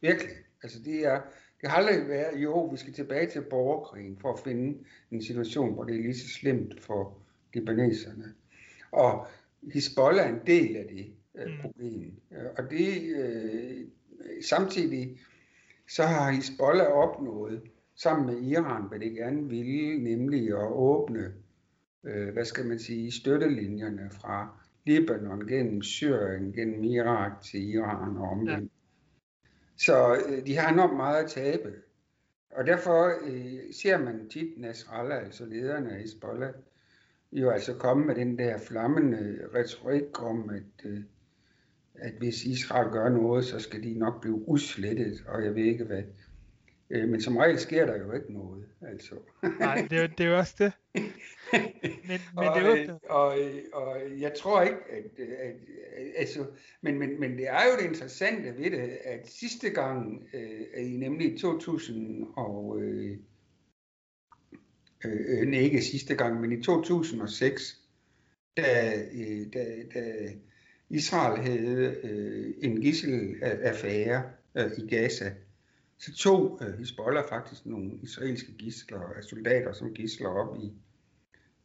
[0.00, 0.36] virkelig.
[0.64, 1.20] Altså det er,
[1.60, 4.78] det har aldrig været, jo, vi skal tilbage til borgerkrigen for at finde
[5.10, 7.18] en situation, hvor det er lige så slemt for
[7.54, 8.34] libaneserne.
[8.92, 9.26] Og
[9.72, 11.60] Hezbollah er en del af det øh, mm.
[11.60, 12.12] problem.
[12.58, 13.86] Og det øh,
[14.48, 15.20] samtidig
[15.88, 17.62] så har Hezbollah opnået
[17.96, 21.32] sammen med Iran, hvad det gerne ville, nemlig at åbne,
[22.04, 28.28] øh, hvad skal man sige, støttelinjerne fra Libanon gennem Syrien, gennem Irak til Iran og
[28.28, 28.72] omvendt.
[29.76, 31.72] Så øh, de har enormt meget at tabe.
[32.50, 36.52] Og derfor øh, ser man tit Nasrallah, altså lederne af Hezbollah,
[37.32, 41.00] jo altså komme med den der flammende retorik om, at, øh,
[41.94, 45.84] at hvis Israel gør noget, så skal de nok blive udslettet, og jeg ved ikke
[45.84, 46.02] hvad.
[46.94, 48.64] Øh, men som regel sker der jo ikke noget.
[48.82, 49.14] Altså.
[49.58, 50.72] Nej, det er, det er jo også det.
[52.08, 52.98] Men, men og, det er jo...
[53.08, 53.38] og,
[53.72, 55.54] og jeg tror ikke, at, at,
[55.96, 56.46] at altså,
[56.82, 60.96] men, men, men det er jo det interessante ved det, at sidste gang, øh, i
[60.96, 63.18] nemlig 2000 og øh,
[65.04, 67.80] øh, ikke sidste gang, men i 2006,
[68.56, 70.32] da, øh, da, da
[70.90, 74.22] Israel havde øh, en gisselaffære
[74.54, 75.32] øh, i Gaza,
[75.98, 80.72] så tog øh, Hezbollah faktisk nogle israelske gisler, soldater som gisler op i,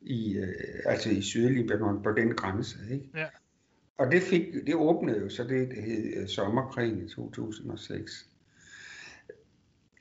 [0.01, 0.53] i øh,
[0.85, 2.77] altså i Sydlibanon på den grænse.
[2.91, 3.09] Ikke?
[3.15, 3.25] Ja.
[3.97, 8.25] Og det, fik, det åbnede jo så det, det hed øh, sommerkrigen i 2006.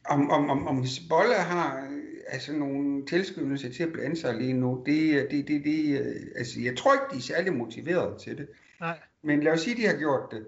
[0.04, 4.52] Om, om, om, om Hezbollah har øh, altså nogle tilskyndelser til at blande sig lige
[4.52, 8.38] nu, det, det, det, det, øh, altså jeg tror ikke, de er særlig motiveret til
[8.38, 8.48] det.
[8.80, 8.98] Nej.
[9.22, 10.44] Men lad os sige, de har gjort det.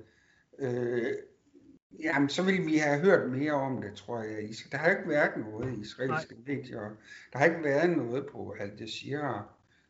[0.58, 1.12] Øh,
[1.98, 4.48] jamen, så ville vi have hørt mere om det, tror jeg.
[4.72, 6.54] Der har ikke været noget i israelske Nej.
[6.54, 6.80] medier.
[7.32, 9.42] Der har ikke været noget på Al Jazeera,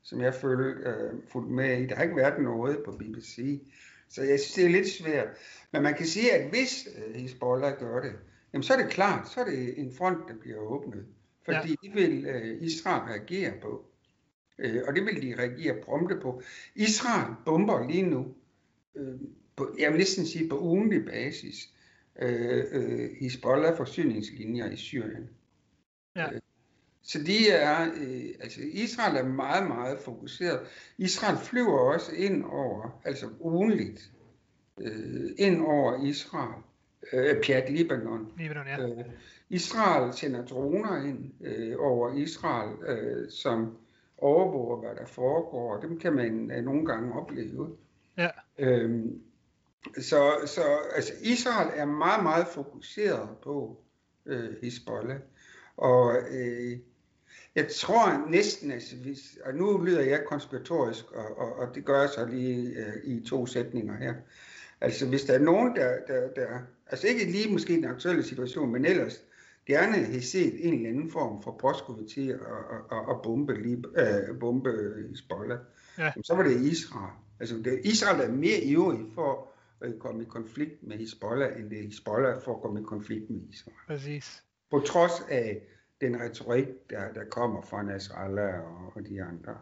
[0.02, 1.86] som jeg følte øh, fuldt med i.
[1.86, 3.62] Der har ikke været noget på BBC.
[4.08, 5.28] Så jeg synes, det er lidt svært.
[5.72, 8.12] Men man kan sige, at hvis øh, Hezbollah gør det,
[8.52, 11.06] jamen så er det klart, så er det en front, der bliver åbnet.
[11.44, 11.88] Fordi ja.
[11.88, 13.84] det vil øh, Israel reagere på.
[14.58, 16.42] Øh, og det vil de reagere prompte på.
[16.74, 18.34] Israel bomber lige nu,
[18.96, 19.14] øh,
[19.56, 21.68] på, jeg vil næsten sige på ugenlig basis,
[22.20, 25.30] øh, øh, Hezbollah forsyningslinjer i Syrien.
[26.16, 26.32] Ja.
[26.32, 26.40] Øh,
[27.02, 30.60] så de er, øh, altså Israel er meget, meget fokuseret.
[30.98, 34.12] Israel flyver også ind over, altså ugenligt,
[34.80, 36.62] øh, ind over Israel,
[37.12, 38.32] øh, Pjat Libanon.
[38.38, 38.88] Libanon ja.
[38.88, 39.04] øh,
[39.48, 43.76] Israel sender droner ind øh, over Israel, øh, som
[44.18, 45.80] overvåger, hvad der foregår.
[45.80, 47.76] Dem kan man øh, nogle gange opleve.
[48.16, 48.28] Ja.
[48.58, 49.22] Øhm,
[49.98, 50.62] så, så
[50.94, 53.80] altså Israel er meget, meget fokuseret på
[54.26, 55.18] øh, Hezbollah.
[55.76, 56.78] Og øh,
[57.54, 62.00] jeg tror næsten, altså, hvis, og nu lyder jeg konspiratorisk, og, og, og det gør
[62.00, 64.14] jeg så lige øh, i to sætninger her.
[64.80, 66.46] Altså hvis der er nogen, der, der, der,
[66.86, 69.24] altså ikke lige måske den aktuelle situation, men ellers
[69.66, 72.40] gerne have set en eller anden form for påskud til at,
[72.92, 75.58] at, at bombe, uh, bombe Hezbollah,
[75.98, 76.12] ja.
[76.24, 77.12] så var det Israel.
[77.40, 79.49] Altså det, Israel er mere ivrig for
[79.82, 83.40] at komme i konflikt med Hezbollah, end det Hezbollah for at komme i konflikt med
[83.50, 83.76] Israel.
[83.86, 84.44] Præcis.
[84.70, 85.62] På trods af
[86.00, 89.58] den retorik, der, der kommer fra Nasrallah og, og de andre.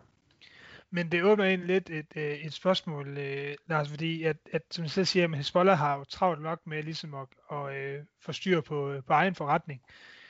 [0.91, 4.83] Men det åbner egentlig lidt et, et, et spørgsmål, øh, Lars, fordi at, at som
[4.83, 8.33] jeg selv siger, at Hezbollah har jo travlt nok med ligesom at, at øh, få
[8.33, 9.83] styr på, på egen forretning.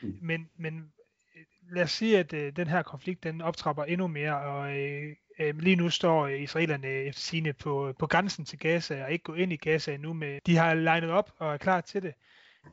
[0.02, 0.18] Mm.
[0.22, 0.92] Men, men
[1.36, 5.16] øh, lad os sige, at øh, den her konflikt den optrapper endnu mere, og øh,
[5.38, 9.04] øh, lige nu står øh, israelerne øh, efter sine på, øh, på grænsen til Gaza,
[9.04, 10.12] og ikke gå ind i Gaza endnu.
[10.12, 12.14] Med, de har legnet op og er klar til det.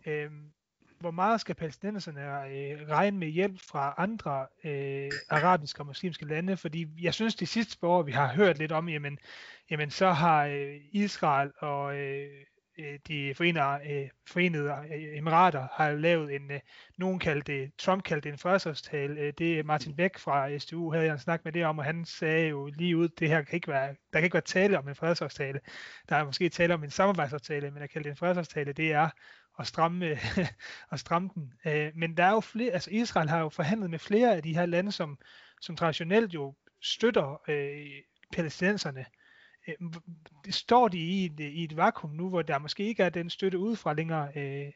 [0.05, 0.31] Øh,
[0.99, 6.57] hvor meget skal palæstinenserne øh, regne med hjælp fra andre øh, arabiske og muslimske lande?
[6.57, 9.17] Fordi jeg synes, de sidste par år, vi har hørt lidt om, jamen,
[9.69, 12.45] jamen så har øh, Israel og øh
[13.07, 16.59] de forenede, øh, forenede øh, emirater har lavet en, øh,
[16.97, 19.19] nogen kaldte det, Trump kaldte det en fredsaftale.
[19.19, 21.85] Øh, det er Martin Beck fra SDU, havde jeg en snak med det om, og
[21.85, 24.77] han sagde jo lige ud, det her kan ikke være, der kan ikke være tale
[24.77, 25.59] om en fredsaftale.
[26.09, 29.09] Der er måske tale om en samarbejdsaftale, men at kalde det en fredsaftale, det er
[29.59, 30.19] at stramme,
[30.91, 31.53] at stramme den.
[31.65, 34.55] Øh, men der er jo flere, altså Israel har jo forhandlet med flere af de
[34.55, 35.17] her lande, som,
[35.61, 38.01] som traditionelt jo støtter øh,
[38.33, 39.05] palæstinenserne.
[39.67, 39.75] Øh,
[40.49, 43.57] står de i et, i et vakuum nu, hvor der måske ikke er den støtte
[43.57, 44.29] udefra længere?
[44.35, 44.71] Øh?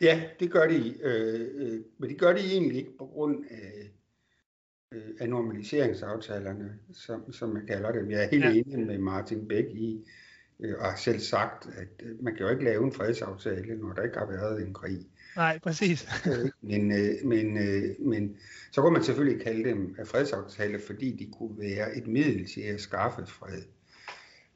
[0.00, 3.90] Ja, det gør de, øh, øh, men det gør de egentlig ikke på grund af,
[4.92, 8.10] øh, af normaliseringsaftalerne, som, som man kalder det.
[8.10, 8.50] Jeg er helt ja.
[8.50, 10.04] enig med Martin Bæk i,
[10.60, 13.92] øh, og har selv sagt, at øh, man kan jo ikke lave en fredsaftale, når
[13.92, 15.06] der ikke har været en krig.
[15.36, 16.08] Nej, præcis.
[16.70, 18.36] men, øh, men, øh, men
[18.72, 22.80] så kunne man selvfølgelig kalde dem fredsaftaler, fordi de kunne være et middel til at
[22.80, 23.62] skaffe fred.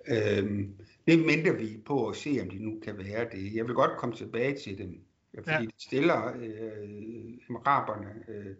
[0.08, 0.74] Øhm,
[1.06, 3.54] det venter vi på at se, om de nu kan være det.
[3.54, 5.00] Jeg vil godt komme tilbage til dem,
[5.34, 5.60] fordi ja.
[5.60, 8.54] de stiller øh, araberne øh,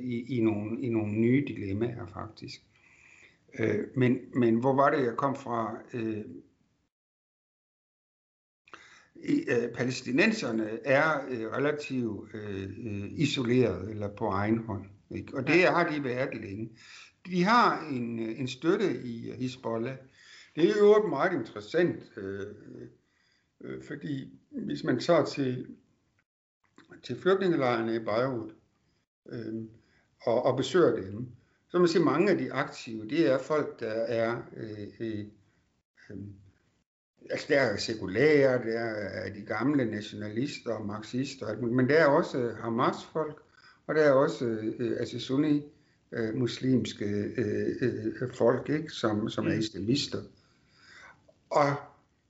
[0.00, 2.60] i, i, nogle, i nogle nye dilemmaer faktisk.
[3.58, 5.78] Øh, men, men hvor var det, jeg kom fra?
[5.94, 6.24] Øh,
[9.24, 12.70] øh, palæstinenserne er øh, relativt øh,
[13.12, 14.84] isoleret eller på egen hånd.
[15.10, 15.36] Ikke?
[15.36, 16.70] Og det har de været længe.
[17.26, 19.96] De har en, en støtte i Hezbollah.
[20.56, 22.46] Det er jo meget interessant, øh,
[23.60, 25.66] øh, fordi hvis man tager til,
[27.02, 28.50] til flygtningelejrene i Beirut
[29.28, 29.54] øh,
[30.26, 31.28] og, og besøger dem,
[31.68, 35.24] så man sige, at mange af de aktive, det er folk, der er øh, øh,
[36.10, 36.16] øh
[37.30, 42.54] altså der er sekulære, der er de gamle nationalister og marxister, men der er også
[42.60, 43.42] Hamas-folk,
[43.86, 44.44] og der er også
[44.78, 45.62] øh, altså sunni
[46.12, 47.04] øh, muslimske
[47.36, 49.58] øh, øh, folk, ikke, som, som er mm.
[49.58, 50.22] islamister.
[51.50, 51.74] Og,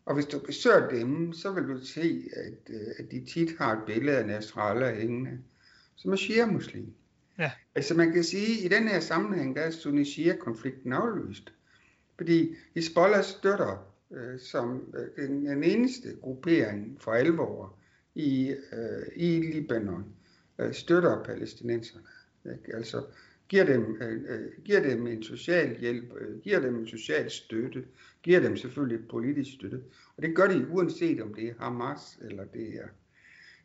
[0.04, 3.72] og hvis du besøger dem, så vil du se, at, øh, at de tit har
[3.72, 5.38] et billede af Nasrallah hængende,
[5.96, 6.92] som er shia-muslim.
[7.38, 7.50] Ja.
[7.74, 11.52] Altså man kan sige, at i den her sammenhæng, der er sunni-shia-konflikten afløst.
[12.16, 17.79] Fordi Hezbollah støtter øh, som øh, den, den eneste gruppering for alvor
[18.14, 20.05] i, øh, i Libanon
[20.59, 22.05] øh, støtter palæstinenserne.
[22.44, 22.77] Ikke?
[22.77, 23.05] Altså
[23.48, 27.85] giver dem, øh, øh, giver dem en social hjælp, øh, giver dem en social støtte,
[28.22, 29.81] giver dem selvfølgelig politisk støtte.
[30.16, 32.88] Og det gør de uanset om det er Hamas, eller det er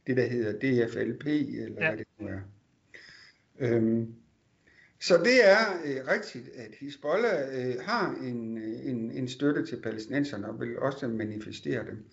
[0.08, 1.90] det, der hedder DFLP, eller ja.
[1.90, 2.40] hvad det nu er.
[3.60, 4.14] Øhm,
[5.02, 9.82] så det er øh, rigtigt, at Hezbollah øh, har en, øh, en, en støtte til
[9.82, 12.06] palæstinenserne og vil også manifestere dem.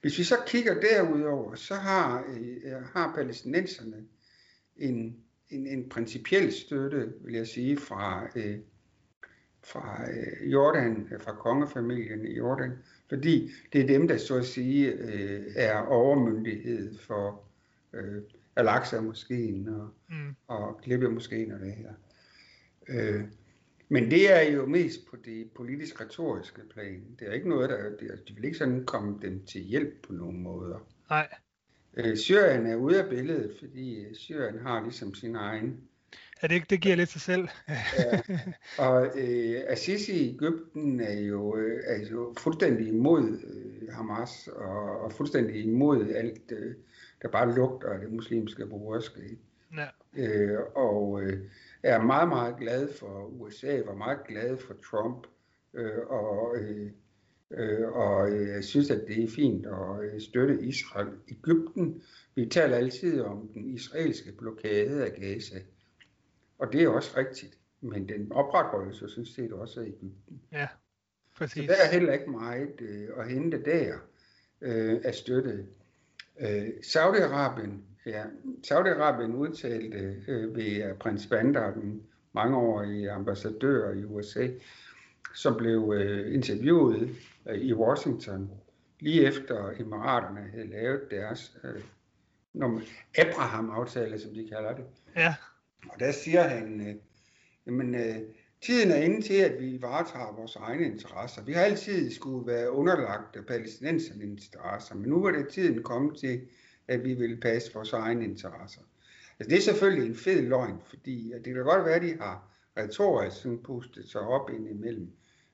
[0.00, 4.04] Hvis vi så kigger derudover, så har, øh, har palæstinenserne
[4.76, 5.16] en,
[5.50, 8.58] en, en principiel støtte, vil jeg sige, fra, øh,
[9.64, 12.72] fra øh, Jordan, fra kongefamilien i Jordan,
[13.08, 17.44] fordi det er dem, der så at sige øh, er overmyndighed for
[17.92, 18.22] øh,
[18.56, 20.34] Al-Aqsa-moskeen og, mm.
[20.46, 21.92] og Klippe-moskeen og det her.
[22.88, 23.24] Øh,
[23.88, 27.04] men det er jo mest på det politisk-retoriske plan.
[27.18, 30.42] Det er ikke noget, der de vil ikke sådan komme dem til hjælp på nogen
[30.42, 30.88] måder.
[31.10, 31.28] Nej.
[31.96, 35.80] Øh, Syrien er ude af billedet, fordi øh, Syrien har ligesom sin egen.
[36.42, 37.48] Ja, det, det giver lidt sig selv.
[37.68, 38.38] ja.
[38.78, 45.00] Og øh, Assisi i Ægypten er jo, øh, er jo fuldstændig imod øh, Hamas, og,
[45.00, 46.74] og fuldstændig imod alt, øh,
[47.22, 49.38] der bare lugter af det muslimske borgerskab.
[49.76, 49.86] Ja.
[50.16, 51.38] Øh, og øh,
[51.82, 55.26] er meget, meget glad for USA, var meget glad for Trump,
[55.74, 56.90] øh, og, øh,
[57.50, 61.08] øh, og øh, jeg synes, at det er fint at øh, støtte Israel.
[61.28, 62.02] Ægypten,
[62.34, 65.58] vi taler altid om den israelske blokade af Gaza,
[66.58, 70.42] og det er også rigtigt, men den opretholdes jo sådan set også af Ægypten.
[70.52, 70.68] Ja,
[71.36, 71.64] præcis.
[71.64, 73.98] Så der er heller ikke meget øh, at hente der
[74.60, 75.66] øh, at støtte.
[76.40, 78.24] Øh, Saudi-Arabien Ja,
[78.62, 84.48] Saudi-Arabien udtalte øh, ved prins Bandar, den mangeårige ambassadør i USA,
[85.34, 87.16] som blev øh, interviewet
[87.48, 88.50] øh, i Washington
[89.00, 91.82] lige efter Emiraterne havde lavet deres øh,
[93.18, 94.84] Abraham-aftale, som de kalder det.
[95.16, 95.34] Ja.
[95.88, 96.94] Og der siger han, øh,
[97.66, 98.16] jamen, øh,
[98.62, 101.44] tiden er inde til, at vi varetager vores egne interesser.
[101.44, 106.40] Vi har altid skulle være underlagt palæstinensernes interesser, men nu var det tiden kommet til,
[106.88, 108.80] at vi vil passe vores egne interesser.
[109.38, 112.50] Altså, det er selvfølgelig en fed løgn, fordi det kan godt være, at de har
[112.76, 115.10] retorisk sådan pustet sig op ind imellem.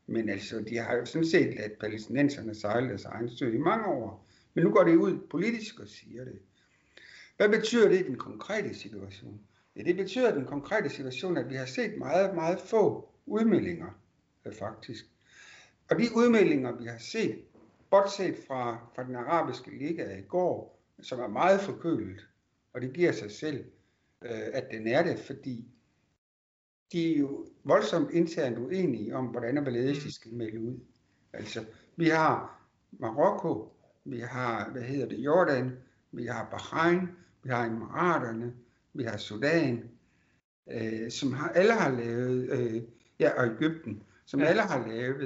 [0.07, 3.87] Men altså, de har jo sådan set ladet palæstinenserne sejle deres egen sø i mange
[3.87, 4.26] år.
[4.55, 6.39] Men nu går det ud politisk og siger det.
[7.37, 9.41] Hvad betyder det i den konkrete situation?
[9.76, 14.01] Ja, det betyder i den konkrete situation, at vi har set meget, meget få udmeldinger,
[14.45, 15.07] øh, faktisk.
[15.91, 17.39] Og de udmeldinger, vi har set,
[17.91, 22.28] bortset fra, fra den arabiske liga i går, som er meget forkølet,
[22.72, 23.64] og det giver sig selv,
[24.24, 25.64] øh, at den er det, fordi
[26.92, 30.78] de er jo voldsomt internt uenige om, hvordan og hvorledes de skal melde ud.
[31.32, 31.64] Altså,
[31.97, 32.61] vi har
[32.92, 33.72] Marokko,
[34.05, 35.72] vi har, hvad hedder det, Jordan,
[36.12, 37.09] vi har Bahrain,
[37.42, 38.55] vi har Emiraterne,
[38.92, 39.90] vi har Sudan,
[40.70, 42.82] øh, som har, alle har lavet øh,
[43.20, 44.47] Ja, og Ægypten, som ja.
[44.47, 45.22] alle har lavet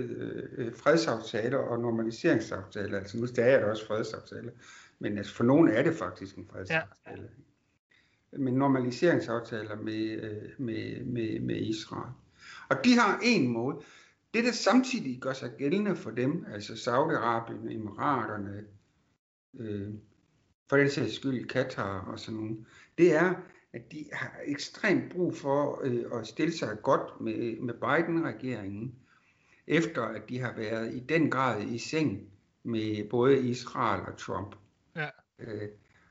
[0.50, 2.98] øh, fredsaftaler og normaliseringsaftaler.
[2.98, 4.50] Altså nu er det også fredsaftaler,
[4.98, 7.28] men altså for nogle er det faktisk en fredsaftale.
[8.32, 8.38] Ja.
[8.38, 12.12] Men normaliseringsaftaler med, øh, med, med, med Israel.
[12.68, 13.76] Og de har en måde.
[14.34, 18.64] Det, der samtidig gør sig gældende for dem, altså Saudi-Arabien, Emiraterne,
[19.58, 19.88] øh,
[20.68, 22.56] for den sags skyld Katar og sådan nogle,
[22.98, 23.34] det er,
[23.72, 28.94] at de har ekstremt brug for øh, at stille sig godt med, med Biden-regeringen,
[29.66, 32.30] efter at de har været i den grad i seng
[32.62, 34.56] med både Israel og Trump.
[35.38, 35.68] Øh,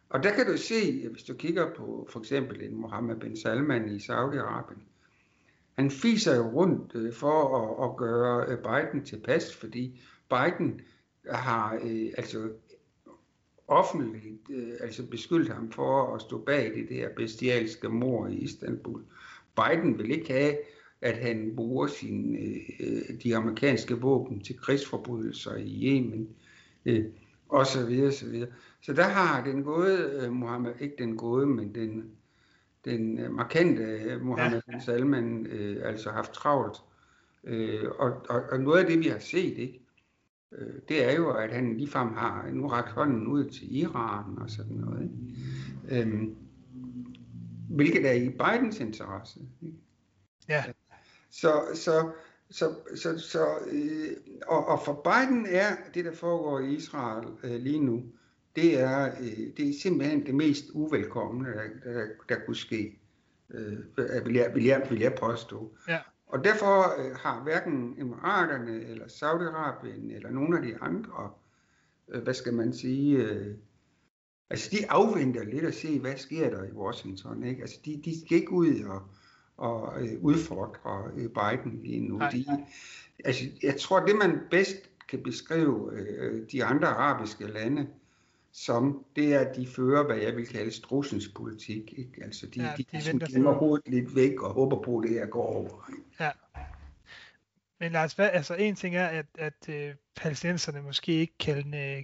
[0.10, 3.96] og der kan du se, hvis du kigger på for eksempel en Mohammed bin Salman
[3.96, 4.82] i Saudi-Arabien,
[5.78, 10.82] han fiser jo rundt øh, for at, at gøre øh, Biden tilpas, fordi Biden
[11.30, 12.50] har øh, altså
[13.68, 19.02] offentligt øh, altså beskyldt ham for at stå bag det der bestialske mor i Istanbul.
[19.56, 20.58] Biden vil ikke have,
[21.02, 26.30] at han bruger sin, øh, øh, de amerikanske våben til krigsforbrydelser i Yemen,
[26.86, 27.06] øh,
[27.50, 28.50] og så videre, så videre.
[28.88, 32.12] Så der har den gode, øh, Mohammed, ikke den gode, men den,
[32.86, 34.72] den øh, markante øh, Mohammed ja.
[34.72, 36.78] bin Salman øh, altså haft travlt.
[37.44, 39.82] Øh, og, og, og noget af det, vi har set, ikke,
[40.52, 44.50] øh, det er jo, at han ligefrem har nu rakt hånden ud til Iran og
[44.50, 45.02] sådan noget.
[45.90, 46.02] Ikke?
[46.02, 46.36] Øhm,
[47.70, 49.40] hvilket er i Bidens interesse.
[49.62, 49.78] Ikke?
[50.50, 50.64] Ja.
[51.30, 52.12] Så, så,
[52.50, 54.18] så, så, så øh,
[54.48, 58.04] og, og for Biden er det, der foregår i Israel øh, lige nu,
[58.58, 63.00] det er, øh, det er simpelthen det mest uvelkomne, der, der, der kunne ske,
[63.50, 63.78] øh,
[64.26, 65.78] vil, jeg, vil, jeg, vil jeg påstå.
[65.88, 66.00] Ja.
[66.28, 71.32] Og derfor øh, har hverken Emiraterne eller Saudi-Arabien eller nogle af de andre,
[72.10, 73.56] øh, hvad skal man sige, øh,
[74.50, 77.44] altså de afventer lidt at se, hvad sker der i Washington.
[77.44, 77.62] Ikke?
[77.62, 79.02] Altså de, de skal ikke ud og,
[79.58, 82.20] og øh, udfordre øh, Biden lige nu.
[82.32, 82.46] De,
[83.26, 87.88] altså, jeg tror, det man bedst kan beskrive øh, de andre arabiske lande,
[88.58, 91.94] som det er, at de fører, hvad jeg vil kalde strussens politik.
[91.98, 92.24] Ikke?
[92.24, 95.12] Altså de, ja, de, de, de gemmer hovedet lidt væk og håber på, at det
[95.12, 95.92] her går over.
[96.20, 96.32] Ja.
[97.80, 102.04] Men Lars, hvad, altså en ting er, at, at uh, palæstinenserne måske ikke kan, uh,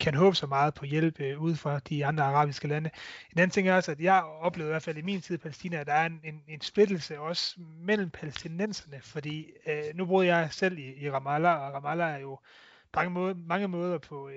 [0.00, 2.90] kan håbe så meget på hjælp uh, ude fra de andre arabiske lande.
[3.32, 5.38] En anden ting er også, at jeg oplevede i hvert fald i min tid i
[5.38, 10.26] Palæstina, at der er en, en, en splittelse også mellem palæstinenserne, fordi uh, nu boede
[10.26, 12.34] jeg selv i, i Ramallah, og Ramallah er jo
[12.92, 14.32] på mange måder, mange måder på, uh,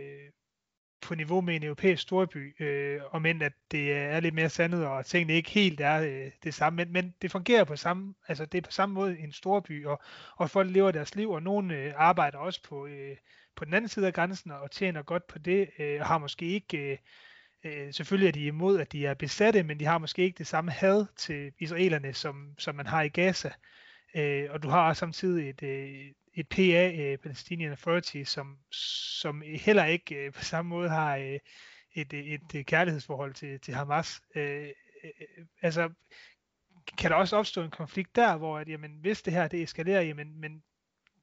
[1.02, 4.86] på niveau med en europæisk storby, øh, og men at det er lidt mere sandet,
[4.86, 8.46] og tingene ikke helt er øh, det samme, men, men det fungerer på samme, altså
[8.46, 10.02] det er på samme måde en storby, og,
[10.38, 13.18] og folk lever deres liv, og nogle øh, arbejder også på, øh,
[13.56, 16.46] på den anden side af grænsen, og tjener godt på det, øh, og har måske
[16.46, 16.98] ikke, øh,
[17.64, 20.48] øh, selvfølgelig er de imod, at de er besatte, men de har måske ikke det
[20.48, 23.52] samme had til israelerne, som, som man har i Gaza,
[24.16, 29.86] øh, og du har samtidig et, øh, et PA, uh, Palestinian Authority, som, som heller
[29.86, 34.22] ikke uh, på samme måde har uh, et, et, et kærlighedsforhold til, til Hamas.
[34.36, 34.42] Uh,
[35.62, 35.90] altså,
[36.98, 40.02] kan der også opstå en konflikt der, hvor at, jamen, hvis det her det eskalerer,
[40.02, 40.64] jamen, men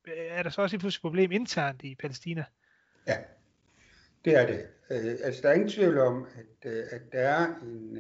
[0.07, 2.45] er der så også et pludselig problem internt i Palæstina?
[3.07, 3.17] Ja,
[4.25, 4.67] det er det.
[4.91, 6.27] Uh, altså, der er ingen tvivl om,
[6.63, 7.99] at, at der er en,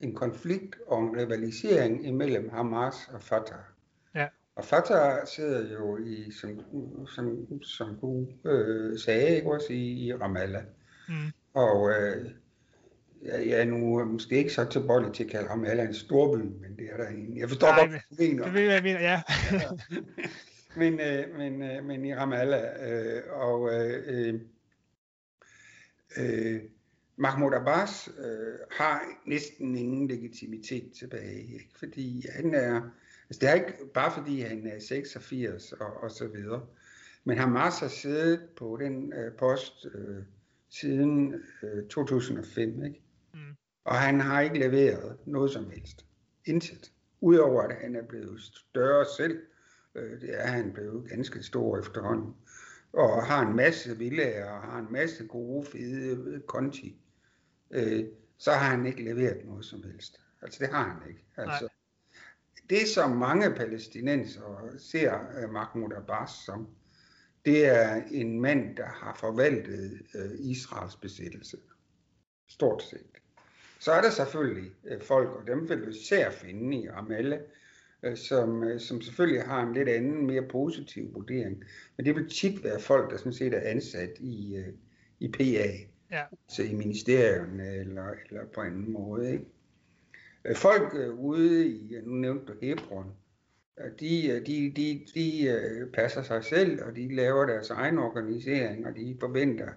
[0.00, 3.64] en konflikt og en rivalisering imellem Hamas og Fatah.
[4.56, 6.60] Og Fatah sidder jo i, som,
[7.06, 10.62] som, som du øh, sagde, ikke også i, i Ramallah.
[11.08, 11.14] Mm.
[11.54, 12.30] Og øh,
[13.22, 16.76] jeg, jeg er nu måske ikke så tilbøjelig til at kalde Ramallah en storby, men
[16.76, 17.38] det er der en.
[17.38, 18.44] Jeg forstår godt, hvad du mener.
[18.44, 19.22] Det vil jeg mener, ja.
[19.52, 19.60] ja.
[20.76, 24.40] Men, øh, men, øh, men i Ramallah, øh, og øh,
[26.16, 26.60] øh,
[27.16, 31.70] Mahmoud Abbas øh, har næsten ingen legitimitet tilbage, ikke?
[31.78, 32.80] fordi han er
[33.30, 36.66] Altså det er ikke bare fordi han er 86 og, og så videre.
[37.24, 40.22] Men Hamas har siddet på den øh, post øh,
[40.68, 43.02] siden øh, 2005, ikke?
[43.34, 43.40] Mm.
[43.84, 46.06] Og han har ikke leveret noget som helst.
[46.44, 46.90] Intet.
[47.20, 49.38] Udover at han er blevet større selv,
[49.94, 52.34] øh, det er han blevet ganske stor efterhånden,
[52.92, 56.96] og har en masse villager, og har en masse gode, fede konti,
[57.70, 58.04] øh,
[58.38, 60.20] så har han ikke leveret noget som helst.
[60.42, 61.24] Altså det har han ikke.
[61.36, 61.68] Altså,
[62.70, 66.68] det, som mange palæstinenser ser Mahmoud Abbas som,
[67.44, 71.56] det er en mand, der har forvaltet uh, Israels besættelse.
[72.48, 73.06] Stort set.
[73.80, 77.40] Så er der selvfølgelig uh, folk, og dem vil du især finde i Ramallah,
[78.06, 81.64] uh, som, som selvfølgelig har en lidt anden, mere positiv vurdering.
[81.96, 84.64] Men det vil tit være folk, der sådan set er ansat i,
[85.20, 85.68] i PA,
[86.10, 86.24] ja.
[86.48, 89.32] så i ministerierne eller, eller på anden måde.
[89.32, 89.44] Ikke?
[90.44, 93.16] Øh, folk øh, ude i, nu nævnte du Hebron,
[94.00, 98.96] De, de, de, de øh, passer sig selv, og de laver deres egen organisering, og
[98.96, 99.68] de forventer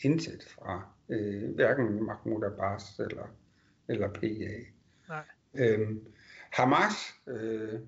[0.00, 3.36] intet fra øh, hverken Mahmoud Abbas eller,
[3.88, 4.28] eller PA.
[5.08, 5.24] Nej.
[5.54, 6.06] Øhm,
[6.50, 7.80] Hamas, øh,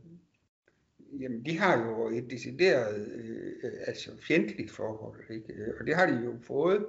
[1.21, 5.75] jamen de har jo et decideret øh, altså fjendtligt forhold, ikke?
[5.81, 6.87] og det har de jo fået.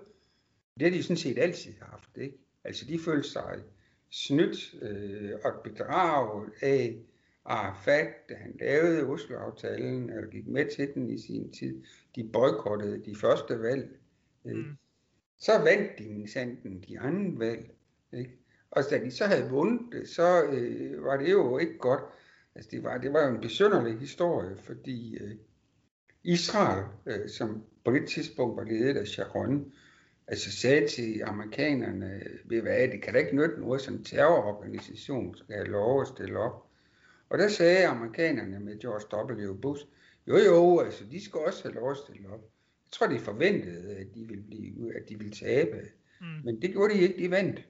[0.80, 2.18] Det har de sådan set altid haft.
[2.18, 2.38] Ikke?
[2.64, 3.64] Altså de følte sig
[4.10, 6.98] snydt øh, og bedraget af
[7.46, 11.84] Arafat, da han lavede Oslo-aftalen, eller gik med til den i sin tid.
[12.16, 14.00] De boykottede de første valg.
[14.46, 14.58] Ikke?
[14.58, 14.78] Mm.
[15.38, 17.72] Så vandt de sanden de andre valg.
[18.14, 18.38] Ikke?
[18.72, 22.02] Og da de så havde vundet det, så øh, var det jo ikke godt.
[22.56, 25.36] Altså det var, det var jo en besynderlig historie, fordi øh,
[26.24, 29.74] Israel, øh, som på det tidspunkt var ledet af Sharon,
[30.28, 35.56] altså sagde til amerikanerne, ved hvad, det kan da ikke nytte noget, som terrororganisation skal
[35.56, 36.68] have lov at stille op.
[37.30, 39.54] Og der sagde amerikanerne med George W.
[39.62, 39.86] Bush,
[40.28, 42.42] jo jo, altså de skal også have lov at stille op.
[42.42, 45.82] Jeg tror, de forventede, at de ville, blive, at de ville tabe.
[46.22, 46.28] Mm.
[46.44, 47.68] Men det gjorde de ikke, de vandt.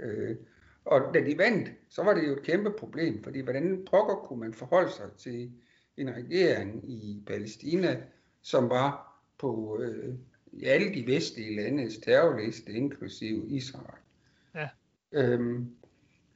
[0.00, 0.36] Øh,
[0.84, 4.40] og da de vandt, så var det jo et kæmpe problem, fordi hvordan pokker kunne
[4.40, 5.52] man forholde sig til
[5.96, 8.02] en regering i Palæstina,
[8.42, 10.14] som var på øh,
[10.64, 13.98] alle de vestlige landes terrorliste, inklusive Israel.
[14.54, 14.68] Ja.
[15.12, 15.70] Øhm,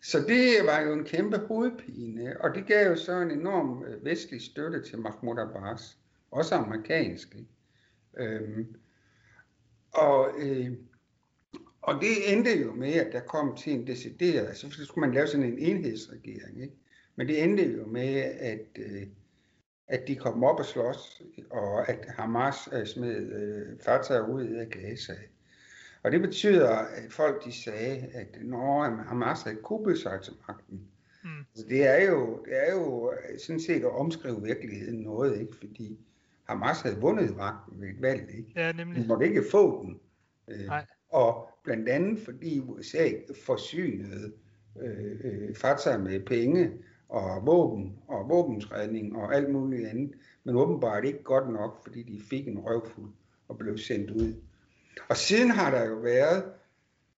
[0.03, 4.05] så det var jo en kæmpe hovedpine, og det gav jo så en enorm øh,
[4.05, 5.99] vestlig støtte til Mahmoud Abbas,
[6.31, 7.37] også amerikansk.
[8.17, 8.77] Øhm,
[9.93, 10.73] og øh,
[11.83, 15.15] og det endte jo med, at der kom til en decideret, altså så skulle man
[15.15, 16.75] lave sådan en enhedsregering, ikke?
[17.17, 19.07] Men det endte jo med, at, øh,
[19.93, 24.69] at de kom op og slås, og at Hamas øh, smed øh, Fatah ud af
[24.69, 25.13] Gaza.
[26.03, 30.81] Og det betyder, at folk de sagde, at når Hamas havde kuppet sig til magten,
[31.25, 31.31] mm.
[31.55, 35.57] altså det, er jo, det er jo sådan set at omskrive virkeligheden noget, ikke?
[35.57, 35.99] fordi
[36.45, 38.29] Hamas havde vundet magten ved et valg.
[38.39, 38.53] Ikke?
[38.57, 39.03] Ja, nemlig.
[39.03, 40.01] De måtte ikke få den.
[40.49, 40.87] Øh, Nej.
[41.09, 43.09] Og blandt andet fordi USA
[43.45, 44.33] forsynede
[44.83, 46.71] øh, øh, Fatah med penge
[47.13, 50.13] og våben og våbentræning og alt muligt andet,
[50.45, 53.11] men åbenbart ikke godt nok, fordi de fik en røvfuld
[53.49, 54.35] og blev sendt ud.
[55.09, 56.45] Og siden har der jo været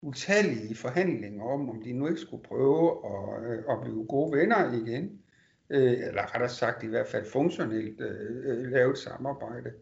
[0.01, 4.73] utallige forhandlinger om, om de nu ikke skulle prøve at, øh, at blive gode venner
[4.73, 5.21] igen,
[5.69, 9.73] øh, eller rettere sagt i hvert fald funktionelt øh, øh lave et samarbejde.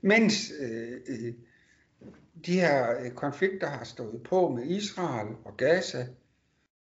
[0.00, 1.34] Mens øh, øh,
[2.46, 6.06] de her øh, konflikter har stået på med Israel og Gaza,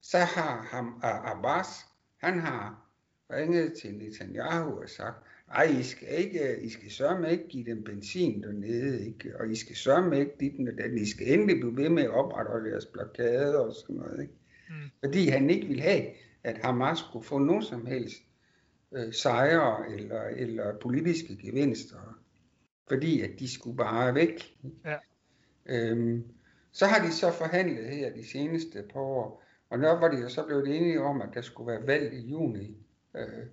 [0.01, 1.90] så har ham, øh, Abbas,
[2.21, 2.87] han har
[3.33, 5.17] ringet til Netanyahu og sagt,
[5.49, 9.41] ej, I skal, ikke, I skal sørge ikke give dem benzin dernede, ikke?
[9.41, 10.99] og I skal sørge ikke dit og den.
[10.99, 14.23] I skal endelig blive ved med at opretholde jeres blokade og sådan noget.
[14.23, 14.35] Ikke?
[14.69, 14.91] Mm.
[15.01, 16.05] Fordi han ikke ville have,
[16.45, 18.23] at Hamas skulle få nogen som helst
[18.93, 22.21] øh, sejre eller, eller politiske gevinster,
[22.89, 24.59] fordi at de skulle bare væk.
[24.85, 24.97] Ja.
[25.67, 26.25] Øhm,
[26.73, 30.29] så har de så forhandlet her de seneste par år, og nu var de jo
[30.29, 32.77] så blevet enige om, at der skulle være valg i juni,
[33.15, 33.47] øh,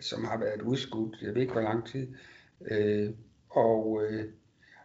[0.00, 2.14] som har været udskudt, jeg ved ikke hvor lang tid.
[2.60, 3.10] Øh,
[3.50, 4.24] og, øh,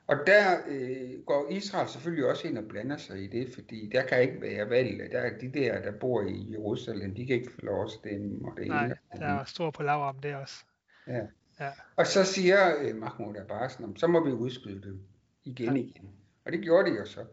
[0.08, 4.06] og der øh, går Israel selvfølgelig også ind og blander sig i det, fordi der
[4.06, 5.12] kan ikke være valg.
[5.12, 8.52] Der er de der, der bor i Jerusalem, de kan ikke få lov at stemme.
[8.52, 8.96] Og det Nej, ene.
[9.14, 10.64] der er stor på lav om det også.
[11.08, 11.22] Ja.
[11.60, 11.72] ja.
[11.96, 15.00] Og så siger øh, Mahmoud Abbas, så må vi udskyde det
[15.44, 15.84] igen ja.
[15.84, 16.10] igen.
[16.46, 17.26] Og det gjorde de jo så.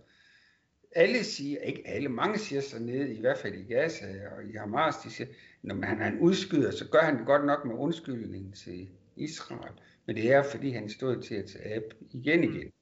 [0.97, 4.53] Alle siger, ikke alle, mange siger så nede, i hvert fald i Gaza og i
[4.53, 5.29] Hamas, de siger,
[5.63, 9.73] når han er en udskyder, så gør han det godt nok med undskyldning til Israel.
[10.07, 11.83] Men det er, fordi han stod til at tage
[12.13, 12.55] igen mm.
[12.55, 12.73] igen.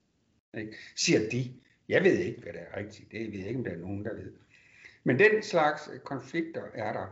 [0.59, 0.77] Ikke?
[0.97, 1.55] Siger de.
[1.89, 3.12] Jeg ved ikke, hvad der er rigtigt.
[3.12, 4.33] Det ved jeg ikke, om der er nogen, der ved.
[5.05, 7.07] Men den slags konflikter er der.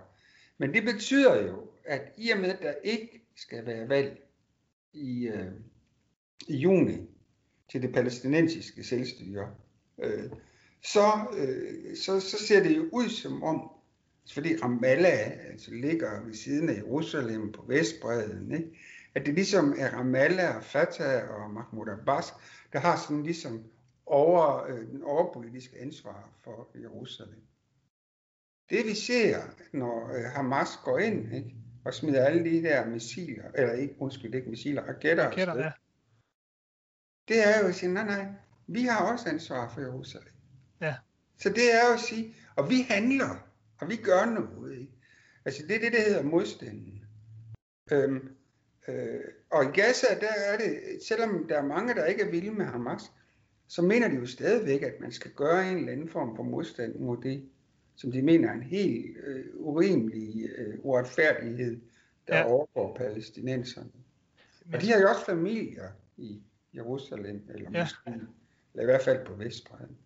[0.59, 4.22] Men det betyder jo, at i og med, at der ikke skal være valg
[4.92, 5.53] i, øh,
[6.48, 6.98] i juni,
[7.70, 9.55] til det palæstinensiske selvstyre,
[10.03, 10.30] øh,
[10.85, 11.07] så,
[11.37, 13.70] øh, så, så ser det jo ud som om,
[14.35, 18.78] fordi Ramallah altså, ligger ved siden af Jerusalem på Vestbredden, ikke?
[19.14, 22.35] at det ligesom er Ramallah og Fatah og Mahmoud Abbas,
[22.72, 23.64] der har sådan ligesom
[24.07, 27.43] over, øh, den overpolitiske ansvar for Jerusalem.
[28.70, 29.39] Det vi ser,
[29.72, 31.55] når øh, Hamas går ind ikke,
[31.85, 35.70] og smider alle de der missiler, eller ikke, undskyld, ikke missiler, raketter, raketter ja
[37.28, 38.26] det er jo at sige, nej, nej,
[38.66, 40.32] vi har også ansvar for Jerusalem.
[40.83, 40.95] Ja.
[41.39, 43.49] Så det er jo at sige, og vi handler,
[43.80, 44.78] og vi gør noget.
[44.78, 44.93] Ikke?
[45.45, 47.05] Altså det er det, der hedder modstanden.
[47.93, 48.28] Øhm,
[48.89, 49.20] øh,
[49.51, 52.64] og i Gaza, der er det, selvom der er mange, der ikke er vilde med
[52.64, 53.12] Hamas,
[53.68, 56.95] så mener de jo stadigvæk, at man skal gøre en eller anden form for modstand
[56.95, 57.49] mod det,
[57.97, 61.80] som de mener er en helt øh, urimelig øh, uretfærdighed,
[62.28, 62.45] der ja.
[62.45, 63.91] overgår palæstinenserne.
[64.64, 64.74] Men...
[64.74, 66.43] Og de har jo også familier i
[66.74, 67.83] Jerusalem, eller, ja.
[67.83, 68.11] måske,
[68.74, 69.97] eller i hvert fald på Vestbredden.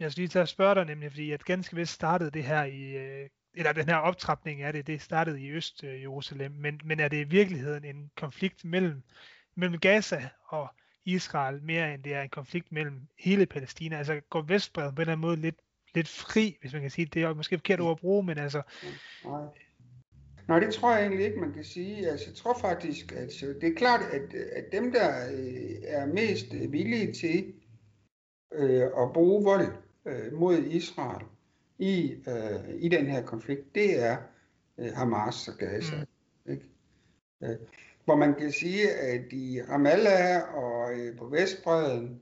[0.00, 2.64] Jeg skal lige tage at spørge dig nemlig, fordi at ganske vist startede det her
[2.64, 7.08] i, øh, eller den her optrapning af det, det startede i Øst-Jerusalem, men, men er
[7.08, 9.02] det i virkeligheden en konflikt mellem,
[9.54, 10.68] mellem Gaza og
[11.04, 13.98] Israel, mere end det er en konflikt mellem hele Palæstina?
[13.98, 15.60] Altså går Vestbredden på en eller anden måde lidt,
[15.94, 18.62] lidt fri, hvis man kan sige det, er måske forkert ord at bruge, men altså...
[19.24, 19.44] Nej.
[20.48, 22.10] Nej, det tror jeg egentlig ikke, man kan sige.
[22.10, 26.06] Altså, jeg tror faktisk, at altså, det er klart, at, at dem, der øh, er
[26.06, 27.54] mest villige til
[28.52, 31.24] øh, at bruge vold øh, mod Israel
[31.78, 34.16] i, øh, i den her konflikt, det er
[34.78, 35.96] øh, Hamas og Gaza.
[35.96, 36.52] Mm.
[36.52, 36.64] Ikke?
[37.42, 37.56] Øh,
[38.04, 42.20] hvor man kan sige, at i Ramallah og øh, på Vestbredden,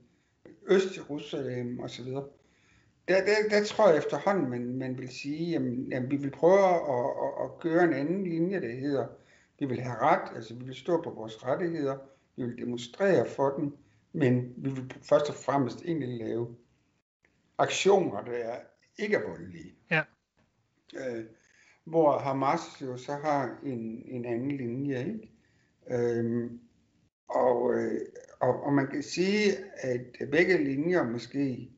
[0.67, 2.07] Øst-Jerusalem osv.,
[3.07, 6.59] der, der, der tror jeg efterhånden, man, man vil sige, jamen, jamen vi vil prøve
[6.59, 9.07] at, at, at køre en anden linje, der hedder,
[9.59, 11.97] vi vil have ret, altså vi vil stå på vores rettigheder,
[12.35, 13.77] vi vil demonstrere for dem,
[14.13, 16.55] men vi vil først og fremmest egentlig lave
[17.57, 18.59] aktioner, der er
[18.97, 19.75] ikke er voldelige.
[19.91, 20.03] Ja.
[20.95, 21.25] Øh,
[21.83, 25.31] hvor Hamas jo så har en, en anden linje, ikke?
[25.89, 26.59] Øhm,
[27.27, 28.01] og, øh,
[28.39, 31.71] og, og man kan sige, at begge linjer måske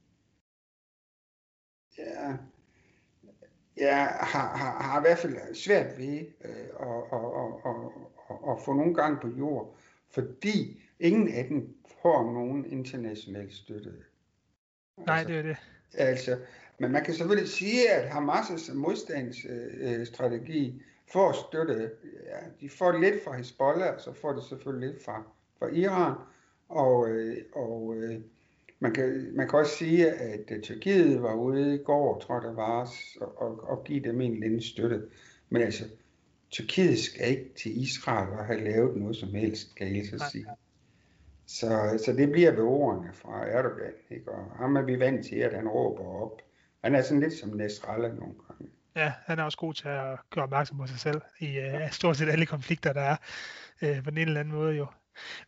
[1.98, 2.38] ja,
[3.78, 7.26] ja, har, har, har i hvert fald svært ved øh, at, at,
[7.66, 9.78] at, at, få nogle gange på jord,
[10.10, 13.94] fordi ingen af dem får nogen international støtte.
[15.06, 15.58] Nej, altså, det er det.
[15.94, 16.38] Altså,
[16.80, 20.82] men man kan selvfølgelig sige, at Hamas' modstandsstrategi øh,
[21.12, 21.92] får støtte,
[22.26, 25.24] ja, de får lidt fra Hezbollah, og så får de selvfølgelig lidt fra,
[25.60, 26.14] fra Iran,
[26.70, 28.22] og, øh, og øh,
[28.80, 32.50] man, kan, man kan også sige, at øh, Tyrkiet var ude i går, tror jeg
[32.50, 32.92] det var,
[33.22, 35.02] og, og, og give dem en anden støtte.
[35.50, 35.84] Men altså,
[36.50, 40.46] Tyrkiet skal ikke til Israel og have lavet noget som helst, kan jeg så sige.
[41.48, 44.32] Så, så det bliver ved ordene fra Erdogan, ikke?
[44.32, 46.42] og ham er vi vant til, at han råber op.
[46.84, 48.72] Han er sådan lidt som Nasrallah nogle gange.
[48.96, 52.18] Ja, han er også god til at gøre opmærksom på sig selv i uh, stort
[52.18, 53.18] set alle konflikter, der er
[53.82, 54.88] uh, på den ene eller anden måde jo.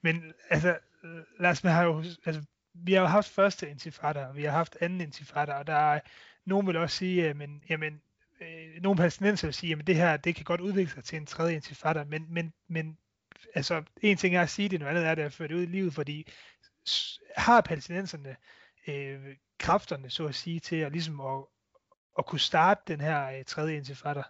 [0.01, 2.41] Men altså, øh, lad os, har jo, altså,
[2.73, 5.99] vi har jo haft første intifada, og vi har haft anden intifada, og der er,
[6.45, 8.01] nogen vil også sige, jamen, jamen
[8.41, 11.25] øh, nogle palæstinenser vil sige, at det her, det kan godt udvikle sig til en
[11.25, 12.97] tredje intifada, men, men, men
[13.55, 15.61] altså, en ting er at sige det, noget andet er det at føre det ud
[15.61, 16.31] i livet, fordi
[17.35, 18.35] har palæstinenserne
[18.87, 21.43] øh, kræfterne, så at sige, til at, ligesom at,
[22.17, 24.23] at kunne starte den her øh, tredje intifada?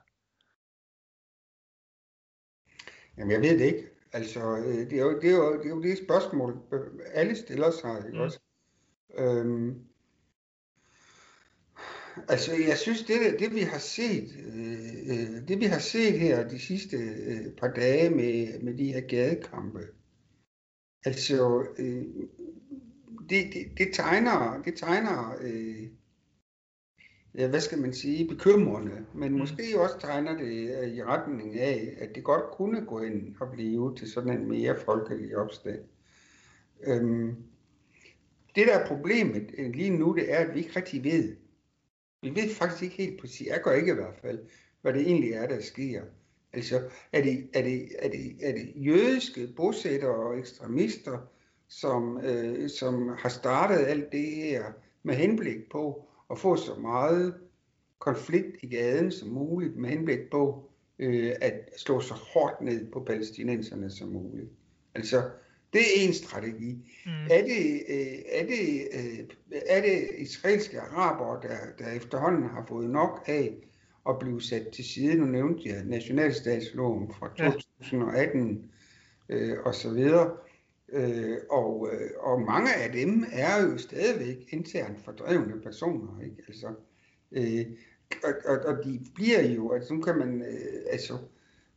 [3.18, 3.88] Jamen, jeg ved det ikke.
[4.14, 6.62] Altså, øh, det er jo det, er jo, det, er jo det spørgsmål,
[7.14, 8.24] alle stiller sig, ikke mm.
[8.24, 8.40] også?
[9.14, 9.89] Øhm,
[12.28, 16.60] altså, jeg synes, det, det vi har set, øh, det vi har set her de
[16.60, 19.80] sidste øh, par dage med, med de her gadekampe,
[21.06, 22.06] altså, øh,
[23.30, 25.88] det, det, det tegner, det tegner øh,
[27.38, 29.38] ja, hvad skal man sige, bekymrende, men mm.
[29.38, 33.52] måske også tegner det øh, i retning af, at det godt kunne gå ind og
[33.52, 35.80] blive til sådan en mere folkelig opstand.
[36.84, 37.36] Øhm,
[38.56, 41.36] det der er problemet øh, lige nu, det er, at vi ikke rigtig ved.
[42.22, 44.40] Vi ved faktisk ikke helt præcis, jeg gør ikke i hvert fald,
[44.82, 46.04] hvad det egentlig er, der sker.
[46.54, 51.18] Altså, er det, er det, er det, er det jødiske bosættere og ekstremister,
[51.68, 54.64] som, øh, som har startet alt det her
[55.04, 57.34] med henblik på at få så meget
[58.00, 63.00] konflikt i gaden som muligt med henblik på øh, at slå så hårdt ned på
[63.00, 64.50] palæstinenserne som muligt.
[64.96, 65.30] Altså,
[65.74, 66.72] det er en strategi.
[67.06, 67.12] Mm.
[67.30, 69.20] Er, det, øh, er, det, øh,
[69.68, 73.54] er det israelske araber, der, der efterhånden har fået nok af
[74.10, 75.16] at blive sat til side?
[75.16, 78.72] Nu nævnte jeg nationalstatsloven fra 2018
[79.30, 79.36] ja.
[79.36, 80.38] øh, og så videre.
[80.92, 86.22] Øh, og, øh, og mange af dem er jo stadigvæk internt fordrevne personer.
[86.24, 86.44] Ikke?
[86.48, 86.68] Altså,
[87.32, 87.66] øh,
[88.24, 91.18] og, og, og de bliver jo, altså nu kan man øh, altså,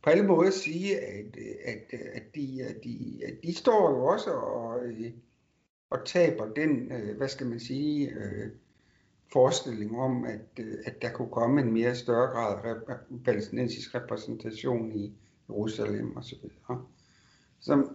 [0.03, 4.31] på alle måder sige, at, at, at, de, at, de, at de står jo også
[4.31, 5.11] og, øh,
[5.89, 8.49] og taber den, øh, hvad skal man sige, øh,
[9.33, 12.95] forestilling om, at, at der kunne komme en mere større grad af
[13.25, 15.13] palæstinensisk repræsentation i
[15.49, 16.37] Jerusalem osv.
[16.67, 16.77] Så,
[17.59, 17.87] så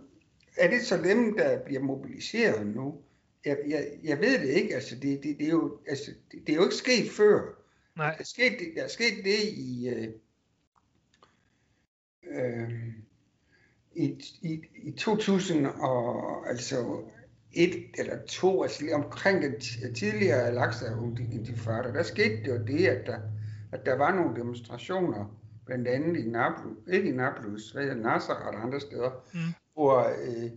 [0.56, 3.00] er det så dem, der bliver mobiliseret nu?
[3.44, 4.74] Jeg, jeg, jeg ved det ikke.
[4.74, 7.64] Altså, det, det, det, er jo, altså, det, det er jo ikke sket før.
[7.96, 8.12] Nej.
[8.12, 10.08] Der er sket, der er sket det i, øh,
[12.30, 12.70] øh,
[13.94, 17.02] i, i, i 2000 og altså
[17.52, 19.60] et eller to, altså lige omkring den
[19.94, 20.84] tidligere Al-Aqsa
[21.32, 23.18] intifada, der skete det jo det, at der,
[23.72, 28.46] at der var nogle demonstrationer blandt andet i Nablus, ikke i Nablus, hvad hedder Nazareth
[28.46, 29.40] og andre steder, Mm.
[29.74, 30.50] hvor, øh,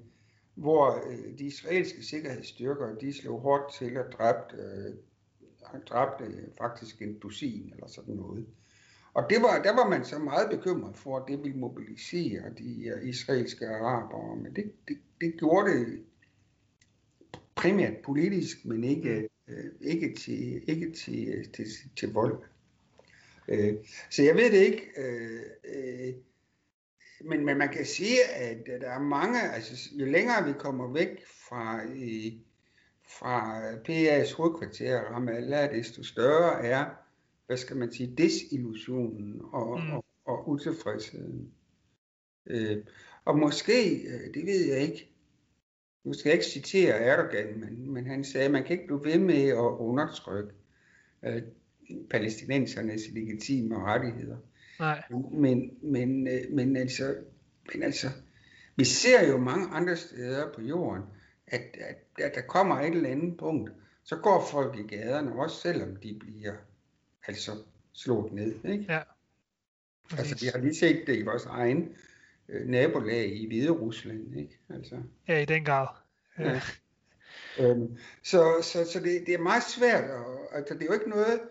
[0.56, 6.26] hvor øh, de israelske sikkerhedsstyrker, de slog hårdt til og dræbte, øh, dræbte
[6.58, 8.46] faktisk en dusin eller sådan noget.
[9.14, 12.88] Og det var, der var man så meget bekymret for, at det ville mobilisere de
[12.88, 16.04] øh, israelske arabere, men det, det, det gjorde det
[17.56, 21.66] primært politisk, men ikke, øh, ikke, til, ikke til, til,
[21.98, 22.44] til vold.
[23.48, 23.74] Øh,
[24.10, 26.14] så jeg ved det ikke, øh, øh,
[27.22, 31.26] men, men man kan sige, at der er mange, altså jo længere vi kommer væk
[31.50, 32.32] fra, øh,
[33.08, 36.86] fra PA's hovedkvarter Ramallah, desto større er,
[37.48, 39.92] hvad skal man sige, desillusionen og, Mm.
[39.92, 41.52] og, og utilfredsheden.
[42.46, 42.78] Øh,
[43.26, 45.08] og måske, øh, det ved jeg ikke,
[46.04, 49.06] nu skal jeg ikke citere Erdogan, men, men han sagde, at man kan ikke blive
[49.06, 50.54] ved med at undertrykke
[51.26, 51.42] øh,
[52.10, 54.38] palæstinensernes legitime rettigheder.
[54.80, 55.04] Nej.
[55.32, 57.16] Men, men, øh, men, altså,
[57.74, 58.08] men altså,
[58.76, 61.04] vi ser jo mange andre steder på jorden,
[61.48, 63.72] at, at, at der kommer et eller andet punkt,
[64.04, 66.54] så går folk i gaderne, også selvom de bliver
[67.28, 67.52] altså
[67.94, 68.56] slået ned.
[68.66, 68.86] Ikke?
[68.90, 69.02] Ja.
[70.18, 71.96] Altså, vi har lige set det i vores egen
[72.50, 74.40] øh, nabolag i Hvide Rusland.
[74.40, 74.60] Ikke?
[74.70, 74.96] Altså,
[75.28, 75.88] Ja, i den grad.
[76.40, 76.62] Ja.
[77.60, 81.10] Øhm, så så, så det, det er meget svært, og, altså, det er jo ikke
[81.10, 81.42] noget,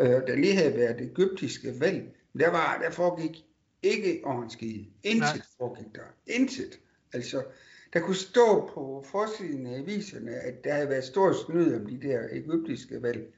[0.00, 3.44] øh, der lige havde været egyptiske valg, der, var, der foregik
[3.84, 4.88] ikke ordentligt.
[5.02, 5.40] Intet Nej.
[5.58, 6.02] foregik der.
[6.26, 6.80] Intet.
[7.12, 7.44] Altså,
[7.92, 12.08] der kunne stå på forsiden af aviserne, at der havde været stor snyd om de
[12.08, 13.34] der egyptiske valg.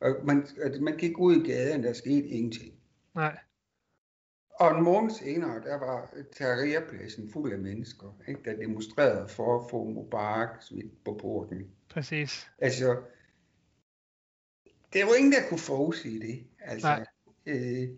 [0.00, 2.74] Og man, at man gik ud i gaden, der skete ingenting.
[3.14, 3.38] Nej.
[4.50, 9.70] Og en måned senere, der var Tahrirpladsen fuld af mennesker, ikke, der demonstrerede for at
[9.70, 11.70] få Mubarak smidt på porten.
[11.88, 12.50] Præcis.
[12.58, 13.02] Altså,
[14.92, 16.46] der var ingen, der kunne forudsige det.
[16.60, 17.06] Altså, Nej.
[17.46, 17.88] øh,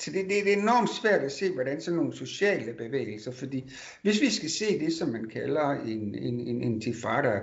[0.00, 3.72] så det, det, det er enormt svært at se, hvordan sådan nogle sociale bevægelser, fordi
[4.02, 7.42] hvis vi skal se det, som man kalder en, en, en intifada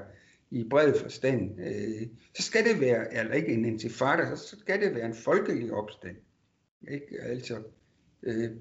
[0.52, 4.96] i bred forstand, øh, så skal det være, eller ikke en intifada, så skal det
[4.96, 6.16] være en folkelig opstand.
[6.92, 7.22] Ikke?
[7.22, 7.64] Altså,
[8.24, 8.52] øh,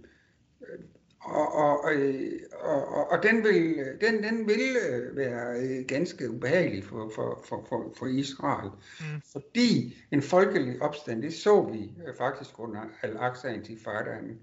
[1.20, 6.30] og, og, øh, og, og, og den vil, den, den vil øh, være øh, ganske
[6.30, 8.70] ubehagelig for, for, for, for, for Israel.
[9.00, 9.20] Mm.
[9.32, 14.38] Fordi en folkelig opstand, det så vi faktisk under Al-Aqsa intifadaen,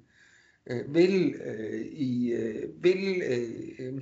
[0.68, 3.22] øh, vil, øh, i, øh, vil
[3.80, 4.02] øh,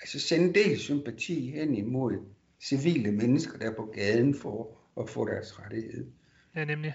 [0.00, 2.16] altså sende en del sympati hen imod
[2.60, 6.06] civile mennesker, der er på gaden for at få deres rettighed.
[6.56, 6.94] Ja, nemlig.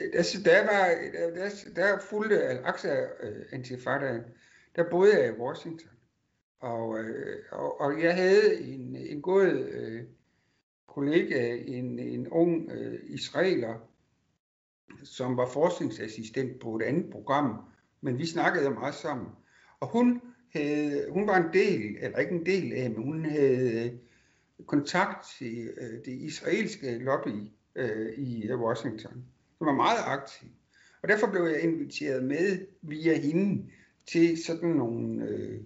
[0.00, 4.26] Altså, der var, der, der, der fulgte Al-Aqsa-antifadaen, øh,
[4.76, 5.90] der boede jeg i Washington.
[6.60, 10.02] Og, øh, og, og jeg havde en, en god øh,
[10.86, 13.74] kollega, en, en ung øh, israeler,
[15.04, 17.60] som var forskningsassistent på et andet program,
[18.00, 19.26] men vi snakkede meget sammen.
[19.80, 20.22] Og hun,
[20.52, 23.92] havde, hun var en del, eller ikke en del af, men hun havde øh,
[24.66, 29.24] kontakt til øh, det israelske lobby øh, i Washington
[29.58, 30.48] som var meget aktiv.
[31.02, 33.70] Og derfor blev jeg inviteret med via hende
[34.06, 35.60] til sådan nogle øh,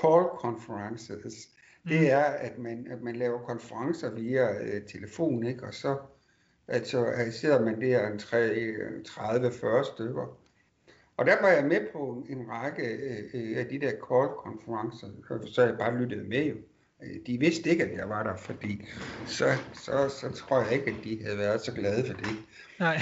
[0.00, 1.48] call conferences.
[1.84, 1.88] Mm.
[1.90, 5.64] Det er, at man, at man laver konferencer via øh, telefon, ikke?
[5.64, 5.98] og så
[6.68, 10.38] altså, øh, sidder man der en 30-40 stykker.
[11.16, 12.82] Og der var jeg med på en række
[13.34, 16.54] øh, af de der call konferencer, og så jeg bare lyttede med jo.
[16.54, 16.62] Øh,
[17.26, 18.88] De vidste ikke, at jeg var der, fordi
[19.26, 22.36] så, så, så tror jeg ikke, at de havde været så glade for det.
[22.78, 23.00] Nej.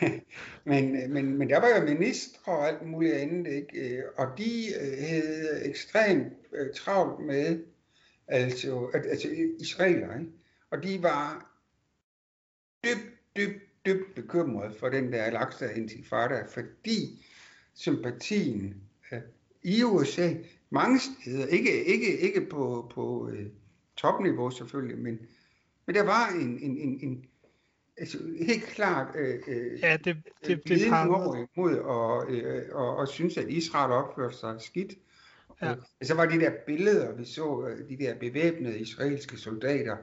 [0.64, 4.02] men, men, men der var jo ministre og alt muligt andet, ikke?
[4.16, 7.64] og de øh, havde ekstremt øh, travlt med
[8.28, 9.28] altså, at, altså
[9.60, 10.30] israeler, ikke?
[10.70, 11.50] og de var
[12.84, 17.26] dybt, dybt, dybt bekymrede for den der Al-Aqsa intifada, fordi
[17.74, 19.20] sympatien øh,
[19.62, 20.34] i USA
[20.70, 23.46] mange steder, ikke, ikke, ikke på, på øh,
[23.96, 25.18] topniveau selvfølgelig, men,
[25.86, 27.24] men der var en, en, en, en
[27.96, 30.16] altså helt klart øh, øh, Ja, det,
[30.46, 31.06] det, det, par...
[31.08, 34.92] over imod og, øh, og, og synes, at Israel opførte sig skidt.
[35.62, 35.68] Ja.
[35.68, 35.74] Ja.
[36.02, 39.96] Så var de der billeder, vi så øh, de der bevæbnede israelske soldater,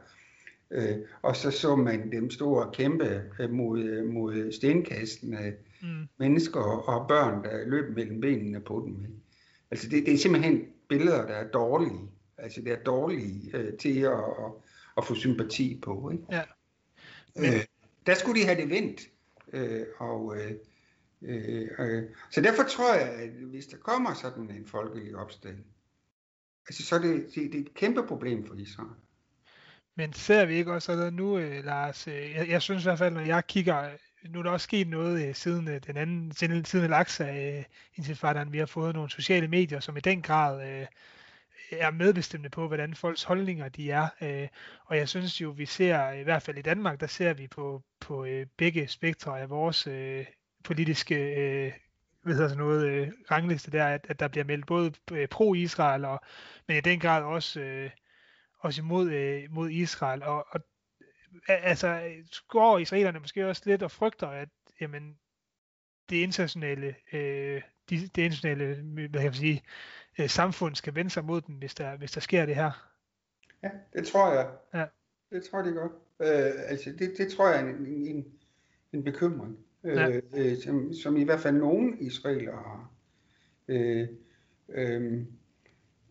[0.71, 6.07] øh, og så så man dem stå og kæmpe øh, mod, mod stenkastende Mm.
[6.17, 9.05] mennesker og børn, der løb mellem benene på dem.
[9.05, 9.15] ikke?
[9.71, 12.11] Altså det, det er simpelthen billeder, der er dårlige.
[12.37, 14.51] Altså det er dårlige øh, til at, at,
[14.97, 16.09] at få sympati på.
[16.11, 16.23] Ikke?
[16.31, 16.41] Ja.
[17.37, 17.65] Øh,
[18.05, 19.01] der skulle de have det vendt.
[19.53, 20.51] Øh, og, øh,
[21.21, 25.57] øh, øh, så derfor tror jeg, at hvis der kommer sådan en folkelig opstand,
[26.69, 28.89] altså så er det, det, det er et kæmpe problem for Israel.
[29.95, 32.97] Men ser vi ikke også at nu, øh, Lars, øh, jeg, jeg synes i hvert
[32.97, 33.89] fald, når jeg kigger,
[34.23, 37.63] nu er der også sket noget øh, siden øh, den anden, siden, siden Laksa øh,
[37.95, 40.87] intifadaen, vi har fået nogle sociale medier, som i den grad øh,
[41.71, 44.07] er medbestemmende på, hvordan folks holdninger de er.
[44.21, 44.47] Øh,
[44.85, 47.83] og jeg synes jo, vi ser, i hvert fald i Danmark, der ser vi på,
[47.99, 50.25] på øh, begge spektre af vores øh,
[50.63, 51.71] politiske øh,
[52.27, 56.05] hvad hedder sådan noget, øh, rangliste der, at, at der bliver meldt både øh, pro-Israel,
[56.05, 56.19] og,
[56.67, 57.89] men i den grad også, øh,
[58.59, 60.23] også imod øh, mod Israel.
[60.23, 60.59] Og, og
[61.47, 62.01] altså,
[62.47, 64.49] går israelerne måske også lidt og frygter, at
[64.81, 65.17] jamen,
[66.09, 69.63] det internationale, øh, det, det internationale hvad kan jeg sige,
[70.19, 72.91] øh, samfund skal vende sig mod dem, hvis der, hvis der sker det her.
[73.63, 74.51] Ja, det tror jeg.
[74.73, 74.85] Ja.
[75.31, 75.85] Det tror jeg, gør.
[76.19, 78.25] Øh, altså, det, det tror jeg er en, en,
[78.93, 80.09] en bekymring, ja.
[80.09, 82.91] øh, øh som, som i hvert fald nogen israelere har.
[83.67, 84.07] Øh,
[84.69, 85.25] øh,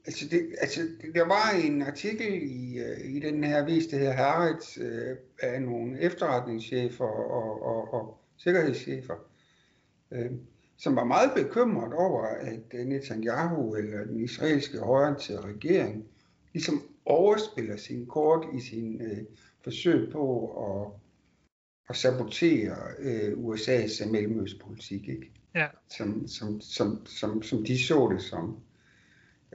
[0.07, 0.81] altså, det, altså,
[1.15, 5.63] der var en artikel i, uh, i den her avis, det her Haaretz, uh, af
[5.63, 9.15] nogle efterretningschefer og, og, og sikkerhedschefer,
[10.11, 10.37] uh,
[10.79, 16.05] som var meget bekymret over, at Netanyahu eller den israelske højreorienterede regering
[16.53, 19.19] ligesom overspiller sin kort i sin øh,
[19.65, 20.93] forsøg på at,
[21.89, 25.33] at sabotere øh, USA's mellemøstpolitik, ikke?
[25.55, 25.67] Ja.
[25.97, 28.57] Som, som, som, som, som de så det som.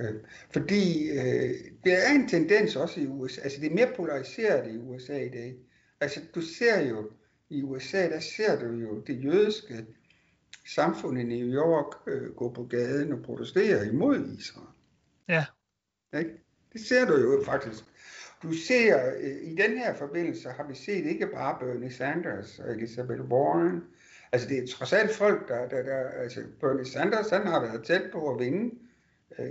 [0.02, 0.16] Øh,
[0.54, 4.78] fordi øh, der er en tendens også i USA, altså det er mere polariseret i
[4.78, 5.56] USA i dag.
[6.02, 7.12] Altså du ser jo,
[7.50, 9.86] i USA, der ser du jo det jødiske
[10.68, 14.68] samfund i New York øh, gå på gaden og protestere imod Israel.
[15.28, 15.46] Ja.
[16.20, 16.32] Ikke?
[16.74, 17.84] Det ser du jo faktisk.
[18.44, 22.72] Du ser, øh, i den her forbindelse har vi set ikke bare Bernie Sanders og
[22.72, 23.84] Elizabeth Warren.
[24.32, 27.84] Altså det er trods alt folk, der, der, der altså Bernie Sanders, han har været
[27.84, 28.76] tæt på at vinde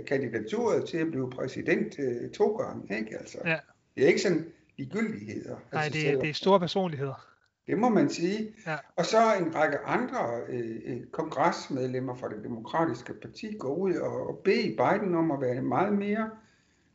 [0.07, 3.17] kandidaturet til at blive præsident øh, to gange, ikke?
[3.17, 3.57] Altså, ja.
[3.95, 4.45] Det er ikke sådan
[4.77, 5.55] ligegyldigheder.
[5.73, 7.27] Nej, altså, det, er, det er store personligheder.
[7.67, 8.55] Det må man sige.
[8.67, 8.77] Ja.
[8.95, 14.27] Og så en række andre øh, øh, kongresmedlemmer fra det demokratiske parti går ud og,
[14.27, 16.29] og beder Biden om at være meget mere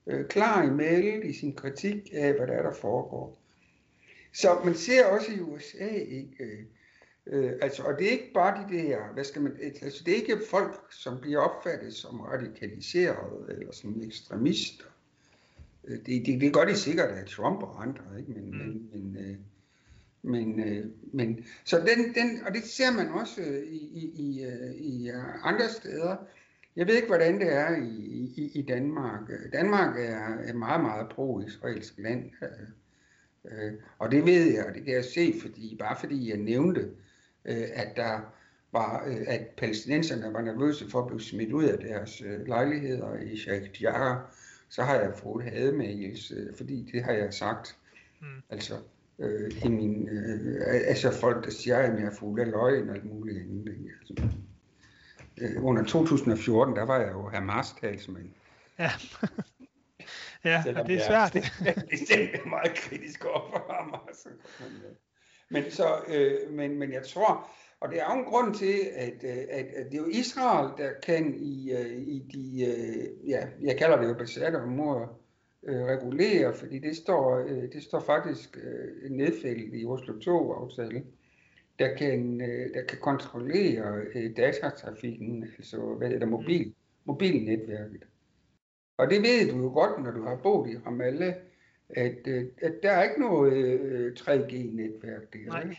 [0.07, 3.39] øh, klar i mailet i sin kritik af, hvad der er, der foregår.
[4.33, 6.67] Så man ser også i USA, ikke,
[7.27, 10.17] øh, altså, og det er ikke bare de der, hvad skal man, altså det er
[10.17, 14.85] ikke folk, som bliver opfattet som radikaliseret eller som ekstremister.
[15.85, 18.33] Øh, det, det, det gør de sikkert af Trump og andre, ikke?
[18.33, 18.59] men, mm.
[18.59, 19.37] men, men øh,
[20.27, 24.45] men, øh, men, så den, den, og det ser man også øh, i, i, i,
[24.45, 26.17] øh, i øh, andre steder.
[26.77, 29.21] Jeg ved ikke, hvordan det er i, i, i Danmark.
[29.53, 32.31] Danmark er et meget, meget pro-israelsk land.
[33.45, 36.91] Øh, og det ved jeg, og det kan jeg se, fordi, bare fordi jeg nævnte,
[37.47, 38.21] øh, at der
[38.73, 43.15] var, øh, at palæstinenserne var nervøse for at blive smidt ud af deres øh, lejligheder
[43.15, 44.19] i Sheikh Jarrah,
[44.69, 47.77] så har jeg fået hademails, øh, fordi det har jeg sagt.
[48.21, 48.27] Mm.
[48.51, 48.75] Altså,
[49.19, 52.95] øh, i min, øh, altså folk, der siger, at jeg er fuld af løgn og
[52.95, 53.77] alt muligt andet.
[54.01, 54.29] Altså.
[55.41, 58.29] Øh, under 2014, der var jeg jo Hamas-talsmand.
[58.79, 58.91] Ja.
[60.45, 61.33] ja, og det er svært.
[62.09, 64.27] Det er meget kritisk over for Hamas.
[65.51, 69.25] Men, så, øh, men, men jeg tror, og det er jo en grund til, at,
[69.25, 72.67] øh, at, at det er jo Israel, der kan i, øh, i de,
[73.27, 75.19] ja, jeg kalder det jo besatte områder,
[75.67, 81.07] øh, regulere, fordi det står, øh, det står faktisk øh, nedfældet i Oslo 2-aftalen,
[81.79, 86.75] der kan, øh, der kan kontrollere øh, datatrafikken, altså hvad er der, mobil,
[87.05, 88.07] mobilnetværket.
[88.99, 91.35] Og det ved du jo godt, når du har boet i Ramallah,
[91.89, 95.47] at, øh, at der er ikke noget øh, 3G-netværk der.
[95.47, 95.77] Nej,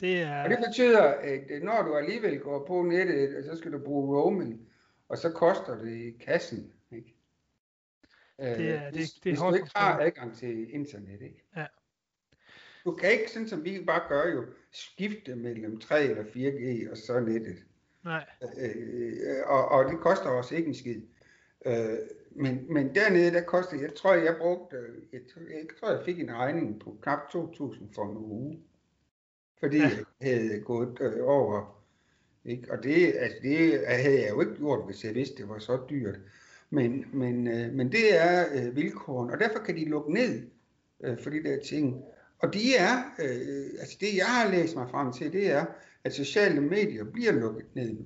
[0.00, 0.42] det er...
[0.44, 4.22] Og det betyder, at øh, når du alligevel går på nettet, så skal du bruge
[4.22, 4.68] roaming,
[5.08, 6.72] og så koster det kassen.
[6.92, 7.14] Ikke?
[8.38, 11.44] Det er, det, hvis, det er hvis du ikke har adgang til internet, ikke?
[11.56, 11.66] Ja.
[12.84, 16.96] Du kan ikke, sådan som vi bare gør jo, skifte mellem 3 eller 4G og
[16.96, 17.64] så nettet.
[18.04, 18.26] Nej.
[18.58, 19.12] Øh,
[19.46, 21.02] og, og det koster også ikke en skid.
[21.66, 21.98] Øh,
[22.36, 24.76] men, men dernede, der koster, jeg tror, jeg brugte,
[25.12, 28.58] jeg, jeg tror, jeg fik en regning på knap 2.000 for en uge.
[29.60, 29.90] Fordi ja.
[29.90, 31.84] jeg havde gået øh, over.
[32.44, 32.72] Ikke?
[32.72, 35.78] Og det, altså det havde jeg jo ikke gjort, hvis jeg vidste, det var så
[35.90, 36.18] dyrt.
[36.70, 40.42] Men, men, øh, men det er øh, vilkåren, og derfor kan de lukke ned
[41.04, 42.04] øh, for de der ting.
[42.38, 45.66] Og de er, øh, altså det jeg har læst mig frem til, det er,
[46.04, 48.04] at sociale medier bliver lukket ned nu.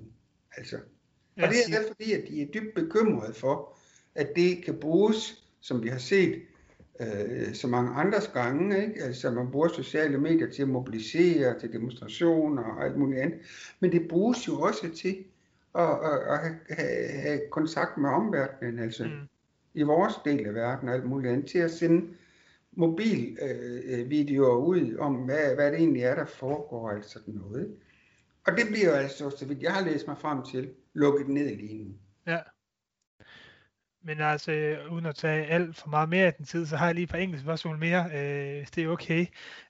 [0.57, 0.77] Altså.
[1.37, 3.78] Og det er fordi, at de er dybt bekymrede for,
[4.19, 6.43] at det kan bruges, som vi har set
[7.01, 9.03] øh, så mange andres gange, ikke?
[9.03, 13.39] altså man bruger sociale medier til at mobilisere, til demonstrationer og alt muligt andet,
[13.81, 15.25] men det bruges jo også til
[15.73, 18.79] og, og, og have, have kontakt med omverdenen.
[18.79, 19.05] Altså.
[19.05, 19.11] Mm.
[19.75, 22.07] i vores del af verden og alt muligt andet, til at sende
[22.73, 27.77] mobilvideoer øh, ud om, hvad, hvad det egentlig er, der foregår, altså sådan noget.
[28.47, 31.85] Og det bliver altså, så vidt jeg har læst mig frem til, lukket ned lige
[31.85, 31.91] nu.
[32.27, 32.39] Ja.
[34.03, 36.95] Men altså, uden at tage alt for meget mere af den tid, så har jeg
[36.95, 39.27] lige et par enkelte spørgsmål mere, øh, hvis det er okay.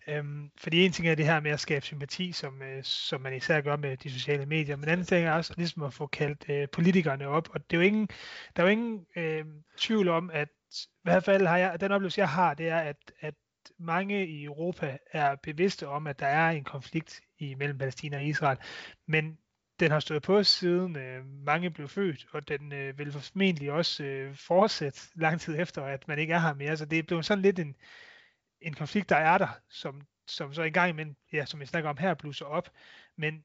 [0.09, 3.35] Øhm, fordi en ting er det her med at skabe sympati, som, øh, som man
[3.35, 6.45] især gør med de sociale medier, men anden ting er også ligesom at få kaldt
[6.49, 8.09] øh, politikerne op, og det er jo ingen,
[8.57, 9.45] der er jo ingen øh,
[9.76, 10.49] tvivl om, at
[10.83, 13.35] i hvert fald har jeg, den oplevelse jeg har, det er, at, at
[13.79, 18.59] mange i Europa er bevidste om, at der er en konflikt imellem Palæstina og Israel,
[19.07, 19.39] men
[19.81, 24.05] den har stået på siden øh, mange blev født, og den øh, vil formentlig også
[24.05, 26.76] øh, fortsætte lang tid efter, at man ikke er her mere.
[26.76, 27.76] Så det er blevet sådan lidt en,
[28.61, 31.91] en konflikt, der er der, som, som så engang, men, imellem, ja, som vi snakker
[31.91, 32.70] om her, bluser op.
[33.16, 33.45] Men,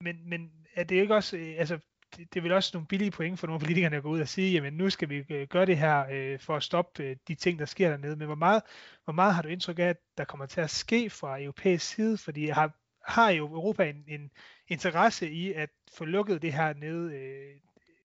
[0.00, 1.78] men, men er det ikke også, øh, altså
[2.16, 4.28] det, det er vel også nogle billige point for nogle politikere at gå ud og
[4.28, 7.34] sige, jamen nu skal vi øh, gøre det her øh, for at stoppe øh, de
[7.34, 8.16] ting, der sker dernede.
[8.16, 8.62] Men hvor meget,
[9.04, 12.18] hvor meget har du indtryk af, at der kommer til at ske fra europæisk side?
[12.18, 14.30] Fordi jeg har, har jo Europa en, en
[14.68, 17.56] interesse i at få lukket det her ned øh,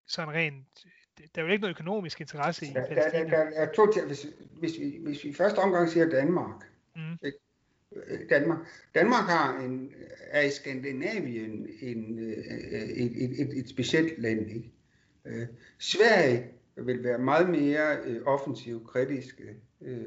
[0.07, 0.85] sådan rent
[1.35, 3.23] der er jo ikke noget økonomisk interesse i Palæstina.
[3.23, 4.27] Der, der, der er to til, hvis,
[4.59, 6.63] hvis, vi, hvis vi første omgang siger Danmark,
[6.95, 7.17] mm.
[7.23, 7.37] ikke?
[8.29, 8.59] Danmark.
[8.95, 14.49] Danmark har en, er i Skandinavien en, øh, et, et, et, et specielt land.
[14.49, 14.71] Ikke?
[15.25, 15.47] Øh,
[15.79, 16.45] Sverige
[16.75, 19.43] vil være meget mere øh, offensivt kritiske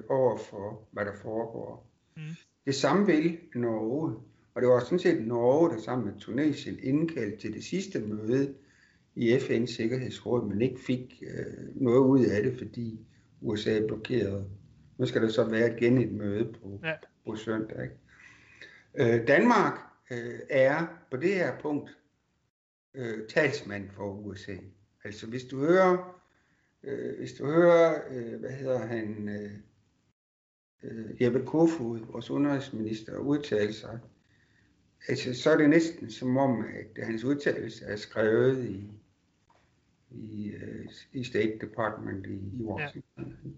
[0.08, 1.90] over for, hvad der foregår.
[2.16, 2.22] Mm.
[2.66, 4.16] Det samme vil Norge.
[4.54, 8.54] Og det var sådan set Norge, der sammen med Tunesien indkaldte til det sidste møde
[9.14, 13.00] i FN's Sikkerhedsråd, men ikke fik øh, noget ud af det, fordi
[13.40, 14.50] USA blokerede.
[14.98, 16.94] Nu skal der så være igen et møde på, ja
[17.26, 17.82] på søndag.
[17.82, 19.14] Ikke?
[19.14, 19.78] Øh, Danmark
[20.10, 21.98] øh, er på det her punkt
[22.94, 24.56] øh, talsmand for USA.
[25.04, 26.20] Altså hvis du hører,
[26.82, 29.52] øh, hvis du hører, øh, hvad hedder han, øh,
[30.82, 33.98] øh, Jeppe Kofod, vores udenrigsminister, udtale sig,
[35.08, 38.90] altså så er det næsten som om, at hans udtalelse er skrevet i,
[40.10, 43.36] i, øh, i State Department i, i Washington.
[43.44, 43.50] Ja.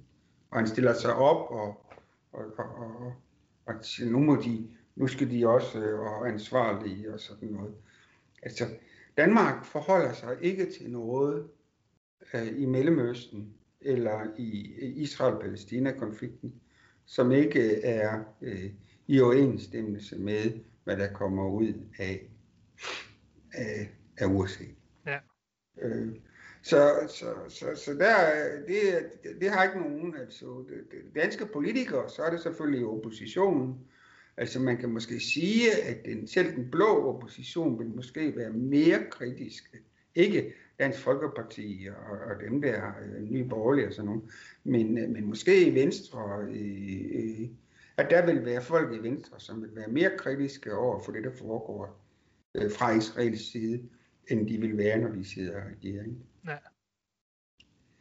[0.50, 1.86] Og han stiller sig op og,
[2.32, 3.14] og, og, og,
[3.66, 7.74] og nu, må de, nu skal de også øh, være ansvarlige og sådan noget.
[8.42, 8.64] Altså,
[9.16, 11.48] Danmark forholder sig ikke til noget
[12.34, 16.54] øh, i Mellemøsten eller i Israel-Palæstina-konflikten,
[17.04, 18.70] som ikke er øh,
[19.06, 20.52] i overensstemmelse med,
[20.84, 22.30] hvad der kommer ud af,
[23.52, 24.64] af, af USA.
[25.06, 25.18] Ja.
[25.82, 26.08] Øh,
[26.62, 28.16] så, så, så, så der,
[28.68, 29.10] det,
[29.40, 30.64] det har ikke nogen, altså
[31.14, 33.74] danske politikere, så er det selvfølgelig oppositionen.
[34.36, 38.98] Altså man kan måske sige, at den, selv den blå opposition vil måske være mere
[39.10, 39.76] kritisk.
[40.14, 44.22] Ikke Dansk Folkeparti og, og dem der øh, nye borgerlige og sådan noget,
[44.64, 47.48] men, øh, men måske i Venstre, øh,
[47.96, 51.24] at der vil være folk i Venstre, som vil være mere kritiske over for det,
[51.24, 52.04] der foregår
[52.54, 53.88] øh, fra Israels side,
[54.28, 56.26] end de vil være, når de sidder i regeringen.
[56.46, 56.56] Ja.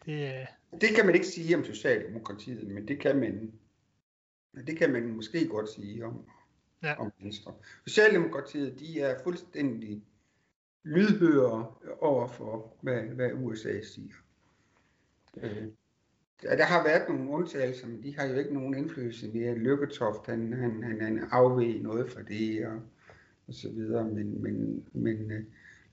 [0.05, 0.81] Det, øh...
[0.81, 3.53] det kan man ikke sige om Socialdemokratiet, men det kan man,
[4.67, 6.25] det kan man måske godt sige om,
[6.83, 6.99] ja.
[6.99, 7.53] om Venstre.
[7.87, 10.03] Socialdemokratiet, de er fuldstændig
[10.83, 14.13] lydhøre over for, hvad, hvad USA siger.
[15.37, 15.67] Øh,
[16.41, 19.55] der har været nogle undtagelser, men de har jo ikke nogen indflydelse mere.
[19.55, 22.79] Lykketoft, han, han, han, han afveg noget fra det, og,
[23.47, 25.43] og så videre, men, men, men øh,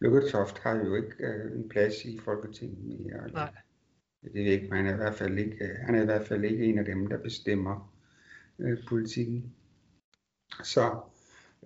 [0.00, 3.24] Lykketoft har jo ikke øh, en plads i Folketinget mere.
[3.24, 3.50] Eller, Nej.
[4.22, 6.04] Det ved jeg ikke, men han er, i hvert fald ikke, øh, han er i
[6.04, 7.94] hvert fald ikke en af dem, der bestemmer
[8.58, 9.54] øh, politikken.
[10.62, 11.00] Så,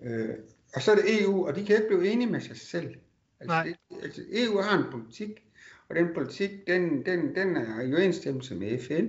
[0.01, 0.29] øh,
[0.75, 2.95] og så er det EU, og de kan ikke blive enige med sig selv.
[3.39, 3.63] Altså, Nej.
[3.63, 5.52] Det, altså EU har en politik,
[5.93, 9.07] og den politik, den, den, den er i overensstemmelse med FN.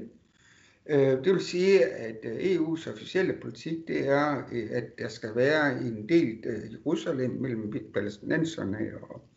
[0.87, 5.35] Øh, det vil sige, at øh, EU's officielle politik, det er, øh, at der skal
[5.35, 6.39] være en del
[6.73, 9.29] Jerusalem mellem palæstinenserne og,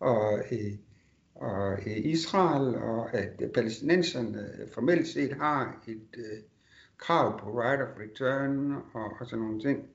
[0.00, 0.42] og,
[1.34, 6.44] og Israel, og at palæstinenserne formelt set har et
[6.98, 9.88] krav på right of return og, og sådan nogle ting.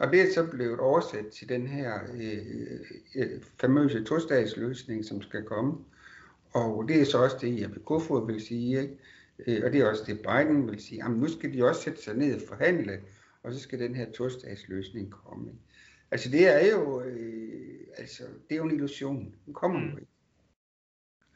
[0.00, 2.00] Og det er så blevet oversat til den her
[3.14, 5.74] øh, famøse to-statsløsning, som skal komme.
[6.52, 8.98] Og det er så også det, Jeppe Kofod vil sige, ikke?
[9.46, 12.02] Øh, og det er også det, Biden vil sige, jamen nu skal de også sætte
[12.02, 13.00] sig ned og forhandle,
[13.42, 15.52] og så skal den her to-statsløsning komme.
[16.10, 19.34] Altså det er jo, øh, altså, det er jo en illusion.
[19.46, 19.90] Den kommer mm.
[19.90, 20.10] jo ikke.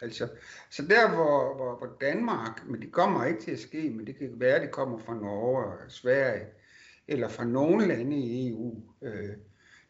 [0.01, 0.29] Altså,
[0.71, 4.17] så der hvor, hvor, hvor Danmark, men det kommer ikke til at ske, men det
[4.17, 6.47] kan være, at det kommer fra Norge og Sverige,
[7.09, 9.31] eller fra nogle lande i EU, øh,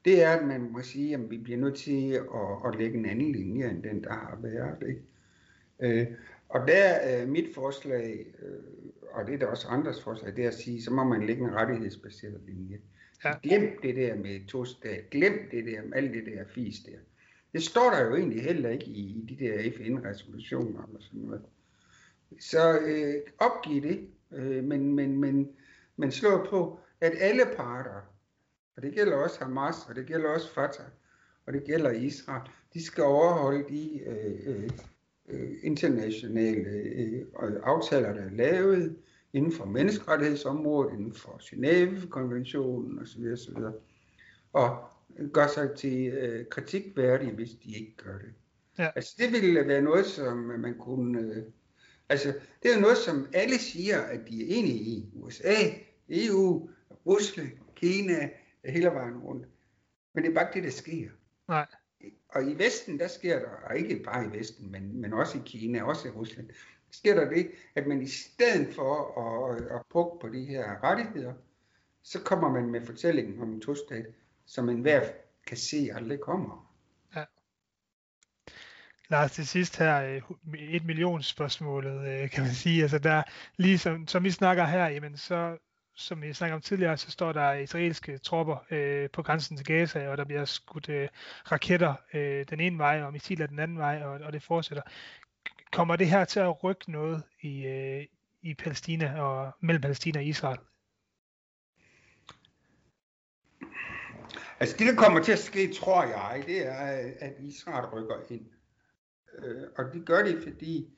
[0.05, 3.07] det er, at man må sige, at vi bliver nødt til at, at lægge en
[3.07, 4.89] anden linje, end den, der har været.
[4.89, 6.01] Ikke?
[6.01, 6.07] Øh,
[6.49, 8.59] Og der er mit forslag, øh,
[9.13, 11.45] og det er der også andres forslag, det er at sige, så må man lægge
[11.45, 12.79] en rettighedsbaseret linje.
[13.25, 13.33] Ja.
[13.43, 16.99] Glem det der med to stat, glem det der med alt det der fis der.
[17.53, 21.43] Det står der jo egentlig heller ikke i, i de der FN-resolutioner og sådan noget.
[22.41, 25.49] Så øh, opgiv det, øh, men, men, men,
[25.97, 28.01] men slå på, at alle parter,
[28.77, 30.87] og det gælder også Hamas, og det gælder også Fatah,
[31.47, 32.43] og det gælder Israel,
[32.75, 34.71] de skal overholde de øh,
[35.29, 37.27] øh, internationale øh,
[37.63, 38.97] aftaler, der er lavet
[39.33, 43.33] inden for menneskerettighedsområdet, inden for Genève-konventionen osv.
[43.33, 43.57] osv.
[44.53, 44.85] Og
[45.33, 48.35] gør sig til øh, kritikværdige, hvis de ikke gør det.
[48.79, 48.91] Ja.
[48.97, 51.21] Altså det ville være noget, som man kunne...
[51.21, 51.43] Øh,
[52.09, 55.11] altså det er noget, som alle siger, at de er enige i.
[55.15, 55.55] USA,
[56.09, 56.71] EU,
[57.09, 58.31] Rusland, Kina,
[58.65, 59.47] hele vejen rundt.
[60.15, 61.11] Men det er bare det, der sker.
[61.49, 61.67] Nej.
[62.29, 65.43] Og i Vesten, der sker der, og ikke bare i Vesten, men, men også i
[65.47, 66.51] Kina, også i Rusland,
[66.91, 71.33] sker der det, at man i stedet for at, at pukke på de her rettigheder,
[72.03, 74.07] så kommer man med fortællingen om en tostat,
[74.47, 75.11] som enhver
[75.47, 76.75] kan se aldrig kommer.
[77.17, 77.25] Ja.
[79.09, 80.23] Lars, til sidst her, øh,
[80.59, 82.83] et million spørgsmålet, øh, kan man sige.
[82.83, 83.23] Altså der,
[83.57, 85.59] lige som, som vi snakker her, jamen så
[85.99, 90.09] som vi snakkede om tidligere, så står der israelske tropper øh, på grænsen til Gaza,
[90.09, 91.09] og der bliver skudt øh,
[91.53, 94.83] raketter øh, den ene vej, og missiler den anden vej, og, og det fortsætter.
[95.73, 98.07] Kommer det her til at rykke noget i, øh,
[98.43, 100.59] i Palæstina og mellem Palæstina og Israel?
[104.61, 108.47] Altså det, der kommer til at ske, tror jeg, det er, at Israel rykker ind.
[109.39, 110.98] Øh, og det gør de, fordi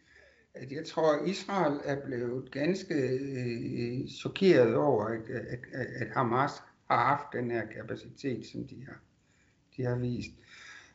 [0.54, 6.52] at jeg tror, at Israel er blevet ganske øh, chokeret over, at, at, at Hamas
[6.90, 9.00] har haft den her kapacitet, som de har,
[9.76, 10.30] de har vist.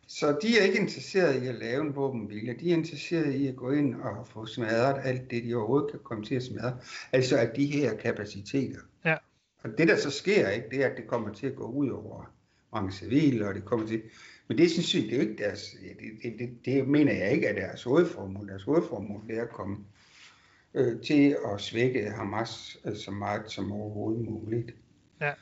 [0.08, 2.56] Så de er ikke interesseret i at lave en våbenhvile.
[2.60, 6.00] De er interesseret i at gå ind og få smadret alt det, de overhovedet kan
[6.04, 6.78] komme til at smadre.
[7.12, 8.80] Altså at de her kapaciteter.
[9.06, 9.18] Ja.
[9.64, 11.90] Og det, der så sker, ikke, det er, at det kommer til at gå ud
[11.90, 12.34] over
[12.74, 14.02] mange civile, og det kommer til...
[14.48, 15.76] Men det synes jeg, det er jo ikke deres...
[15.82, 18.48] Det, det, det, det mener jeg ikke er deres hovedformål.
[18.48, 19.78] Deres hovedformål det er at komme
[20.74, 24.76] øh, til at svække Hamas øh, så meget som overhovedet muligt.
[25.22, 25.34] Ja.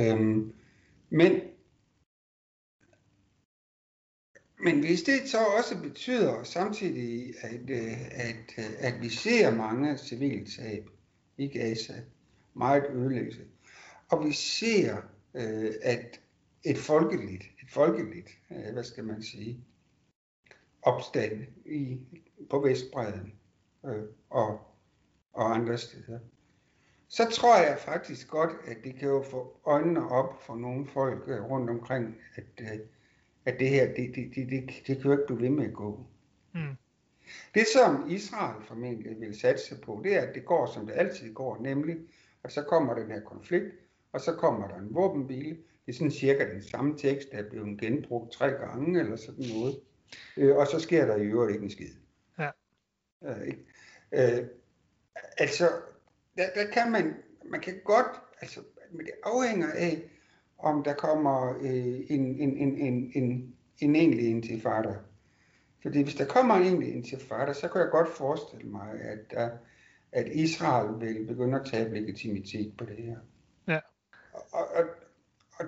[0.00, 0.52] Øhm,
[1.10, 1.40] men
[4.60, 9.98] men hvis det så også betyder samtidig, at, øh, at, øh, at vi ser mange
[9.98, 10.90] civiltab
[11.36, 11.94] i Gaza,
[12.54, 13.40] meget ødelæggelse,
[14.08, 14.96] og vi ser,
[15.34, 16.20] øh, at
[16.64, 18.28] et folkeligt, et folkeligt,
[18.72, 19.64] hvad skal man sige,
[20.82, 22.00] opstand i,
[22.50, 23.34] på Vestbredden
[24.30, 24.60] og,
[25.32, 26.18] og andre steder,
[27.08, 31.28] så tror jeg faktisk godt, at det kan jo få øjnene op for nogle folk
[31.28, 32.80] rundt omkring, at,
[33.44, 35.74] at det her, det, det, det, det, det kan jo ikke blive ved med at
[35.74, 36.06] gå.
[36.54, 36.76] Mm.
[37.54, 41.34] Det som Israel formentlig vil satse på, det er, at det går som det altid
[41.34, 41.96] går, nemlig,
[42.44, 43.74] at så kommer den her konflikt,
[44.12, 45.56] og så kommer der en våbenhvile.
[45.88, 49.44] Det er sådan cirka den samme tekst, der er blevet genbrugt tre gange, eller sådan
[49.54, 49.80] noget.
[50.36, 51.94] Øh, og så sker der i øvrigt ikke en skid.
[52.38, 52.50] Ja.
[53.24, 53.58] Øh, ikke?
[54.12, 54.46] Øh,
[55.38, 55.70] altså,
[56.36, 57.14] der, der kan man,
[57.44, 58.06] man kan godt,
[58.40, 58.60] altså,
[58.90, 60.02] men det afhænger af,
[60.58, 64.94] om der kommer øh, en, en, en, en, en, en egentlig intifada.
[65.82, 69.50] Fordi hvis der kommer en egentlig intifada, så kan jeg godt forestille mig, at, der,
[70.12, 73.18] at Israel vil begynde at tabe legitimitet på det her.
[73.68, 73.80] Ja.
[74.32, 74.84] Og, og,
[75.58, 75.66] og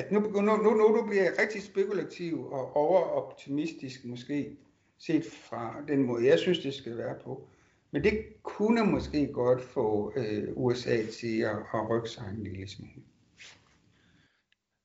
[0.00, 4.56] at nu, nu, nu, nu bliver jeg rigtig spekulativ og overoptimistisk måske,
[4.98, 7.48] set fra den måde, jeg synes, det skal være på.
[7.90, 12.68] Men det kunne måske godt få øh, USA til at, at rykke sig en lille
[12.68, 13.02] smule.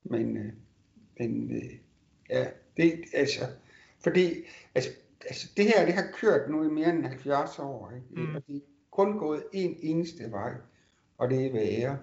[0.04, 0.54] Men, øh,
[1.20, 1.72] men øh,
[2.30, 2.48] ja,
[2.78, 3.46] det altså,
[4.04, 4.90] fordi altså,
[5.26, 8.28] altså, det her, det har kørt nu i mere end 70 år, ikke?
[8.28, 8.36] Mm.
[8.36, 8.60] og det er
[8.92, 10.54] kun gået en eneste vej,
[11.18, 11.98] og det er værre.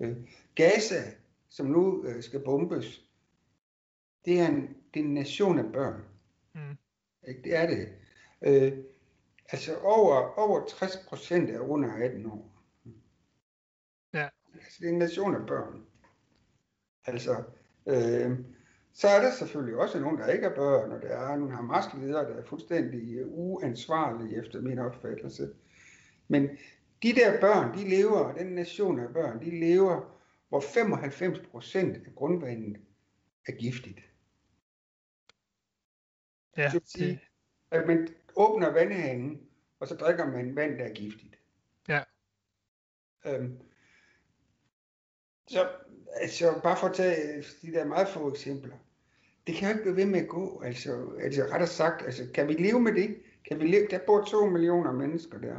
[0.00, 0.16] Øh,
[0.54, 1.02] Gaza,
[1.48, 3.02] som nu øh, skal bombes,
[4.24, 6.04] det er, en, det er en nation af børn.
[6.54, 6.76] Mm.
[7.28, 7.42] Ikke?
[7.42, 7.88] Det er det.
[8.42, 8.78] Øh,
[9.48, 12.52] altså over, over 60 procent er under 18 år.
[14.14, 14.28] Ja.
[14.54, 15.86] Altså det er en nation af børn.
[17.06, 17.42] Altså,
[17.86, 18.38] øh,
[18.92, 22.24] så er der selvfølgelig også nogen, der ikke er børn, og der er nogle Hamas-ledere,
[22.24, 25.54] der er fuldstændig uansvarlige efter min opfattelse.
[26.28, 26.48] Men
[27.02, 30.15] de der børn, de lever, den nation af børn, de lever,
[30.48, 32.80] hvor 95 procent af grundvandet
[33.46, 34.00] er giftigt.
[36.56, 37.20] Ja, det vil sige,
[37.70, 39.40] at man åbner vandhanen,
[39.80, 41.38] og så drikker man vand, der er giftigt.
[41.88, 42.02] Ja.
[43.26, 43.58] Øhm,
[45.46, 45.68] så
[46.14, 48.76] altså bare for at tage de der meget få eksempler.
[49.46, 50.62] Det kan jo ikke blive ved med at gå.
[50.62, 53.22] Altså, altså rettere sagt, altså, kan vi leve med det?
[53.48, 53.86] Kan vi leve?
[53.90, 55.56] Der bor to millioner mennesker der.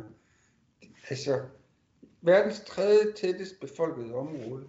[1.09, 1.45] Altså,
[2.21, 4.67] verdens tredje tættest befolkede område.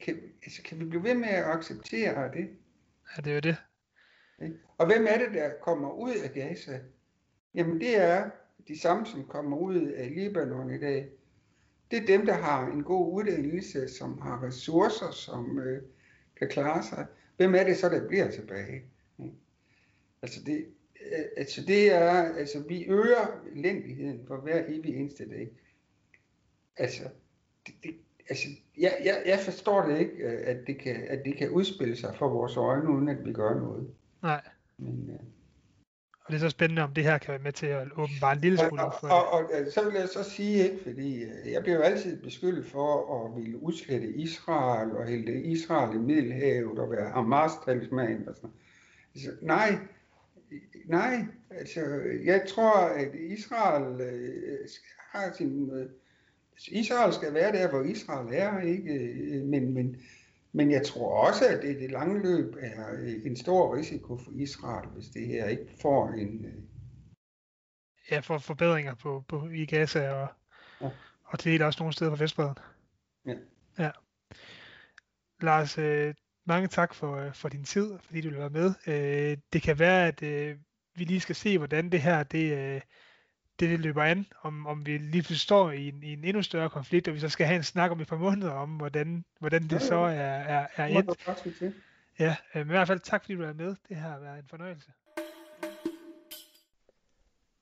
[0.00, 2.48] Kan, altså, kan vi blive ved med at acceptere det?
[3.16, 3.56] Ja, det er jo det.
[4.78, 6.80] Og hvem er det, der kommer ud af Gaza?
[7.54, 8.30] Jamen det er
[8.68, 11.08] de samme, som kommer ud af Libanon i dag.
[11.90, 15.82] Det er dem, der har en god uddannelse, som har ressourcer, som øh,
[16.36, 17.06] kan klare sig.
[17.36, 18.82] Hvem er det så, der bliver tilbage?
[20.22, 20.66] Altså det,
[21.00, 25.50] øh, altså det er, altså vi øger elendigheden for hver evig eneste dag.
[26.76, 27.02] Altså,
[27.66, 27.94] det, det,
[28.30, 28.48] altså
[28.78, 32.14] jeg, jeg, jeg forstår det ikke, øh, at det, kan, at det kan udspille sig
[32.18, 33.90] for vores øjne, uden at vi gør noget.
[34.22, 34.40] Nej.
[34.78, 35.26] Men, uh...
[36.24, 38.40] Og det er så spændende, om det her kan være med til at åbenbare en
[38.40, 41.76] lille smule for og, og, og, så vil jeg så sige, ikke, fordi jeg bliver
[41.76, 47.10] jo altid beskyldt for at ville udslette Israel og hælde Israel i Middelhavet og være
[47.10, 48.50] Hamas-talsmand og sådan
[49.14, 49.78] altså, Nej,
[50.84, 51.80] nej, altså
[52.24, 54.58] jeg tror, at Israel øh,
[54.98, 55.70] har sin...
[55.70, 55.86] Øh,
[56.68, 59.42] Israel skal være der, hvor Israel er, ikke?
[59.44, 59.96] Men, men,
[60.52, 62.84] men jeg tror også, at det det lange løb er
[63.24, 66.44] en stor risiko for Israel, hvis det her ikke får en...
[66.44, 66.52] Øh,
[68.10, 70.28] ja, for forbedringer på, på, i Gaza og,
[70.80, 70.90] ja.
[71.24, 72.58] og til også nogle steder på Vestbreden.
[73.26, 73.34] Ja.
[73.78, 73.90] ja.
[75.40, 76.14] Lars, øh,
[76.46, 78.74] mange tak for, øh, for din tid, fordi du vil være med.
[78.86, 80.56] Øh, det kan være, at øh,
[80.94, 82.80] vi lige skal se, hvordan det her det, øh,
[83.60, 86.42] det, det løber an, om, om vi lige pludselig står i en, i en endnu
[86.42, 89.24] større konflikt, og vi så skal have en snak om et par måneder om, hvordan,
[89.38, 91.74] hvordan det ja, så er, er, er et.
[92.18, 93.74] Ja, øh, men i hvert fald tak, fordi du er med.
[93.88, 94.90] Det har været en fornøjelse.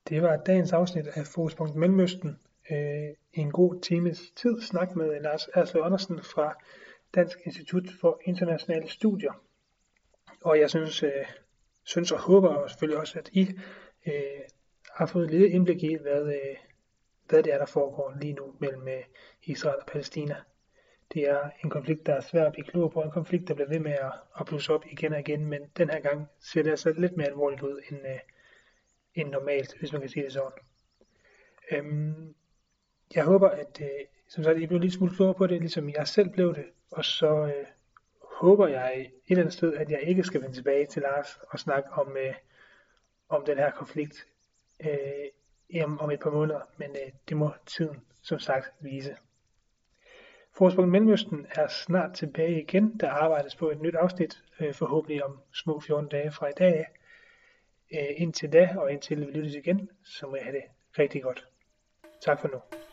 [0.09, 2.39] Det var dagens afsnit af Fokuspunkt Mellemøsten.
[2.71, 6.55] Øh, en god times tid snak med Lars Erslev Andersen fra
[7.15, 9.33] Dansk Institut for Internationale Studier.
[10.41, 11.11] Og jeg synes, øh,
[11.83, 13.49] synes og håber og selvfølgelig også, at I
[14.07, 14.13] øh,
[14.99, 16.57] har fået et lille indblik i, hvad, øh,
[17.29, 19.03] hvad det er, der foregår lige nu mellem øh,
[19.43, 20.35] Israel og Palæstina.
[21.13, 23.69] Det er en konflikt, der er svær at blive klog på, en konflikt, der bliver
[23.69, 26.69] ved med at, at blusse op igen og igen, men den her gang ser det
[26.69, 28.19] altså lidt mere alvorligt ud end, øh,
[29.15, 30.63] end normalt, hvis man kan sige det sådan.
[31.71, 32.35] Øhm,
[33.15, 36.07] jeg håber, at øh, som sagt, I blev lidt smule klogere på det, ligesom jeg
[36.07, 37.65] selv blev det, og så øh,
[38.21, 41.59] håber jeg et eller andet sted, at jeg ikke skal vende tilbage til Lars og
[41.59, 42.33] snakke om, øh,
[43.29, 44.27] om den her konflikt
[44.79, 49.15] øh, om et par måneder, men øh, det må tiden som sagt vise.
[50.51, 52.97] Forspunkt Mellemøsten er snart tilbage igen.
[52.99, 56.85] Der arbejdes på et nyt afsnit, øh, forhåbentlig om små 14 dage fra i dag.
[57.93, 60.63] Øh, indtil da, og indtil vi lyttes igen, så må jeg have det
[60.99, 61.47] rigtig godt.
[62.21, 62.88] Tak for nu.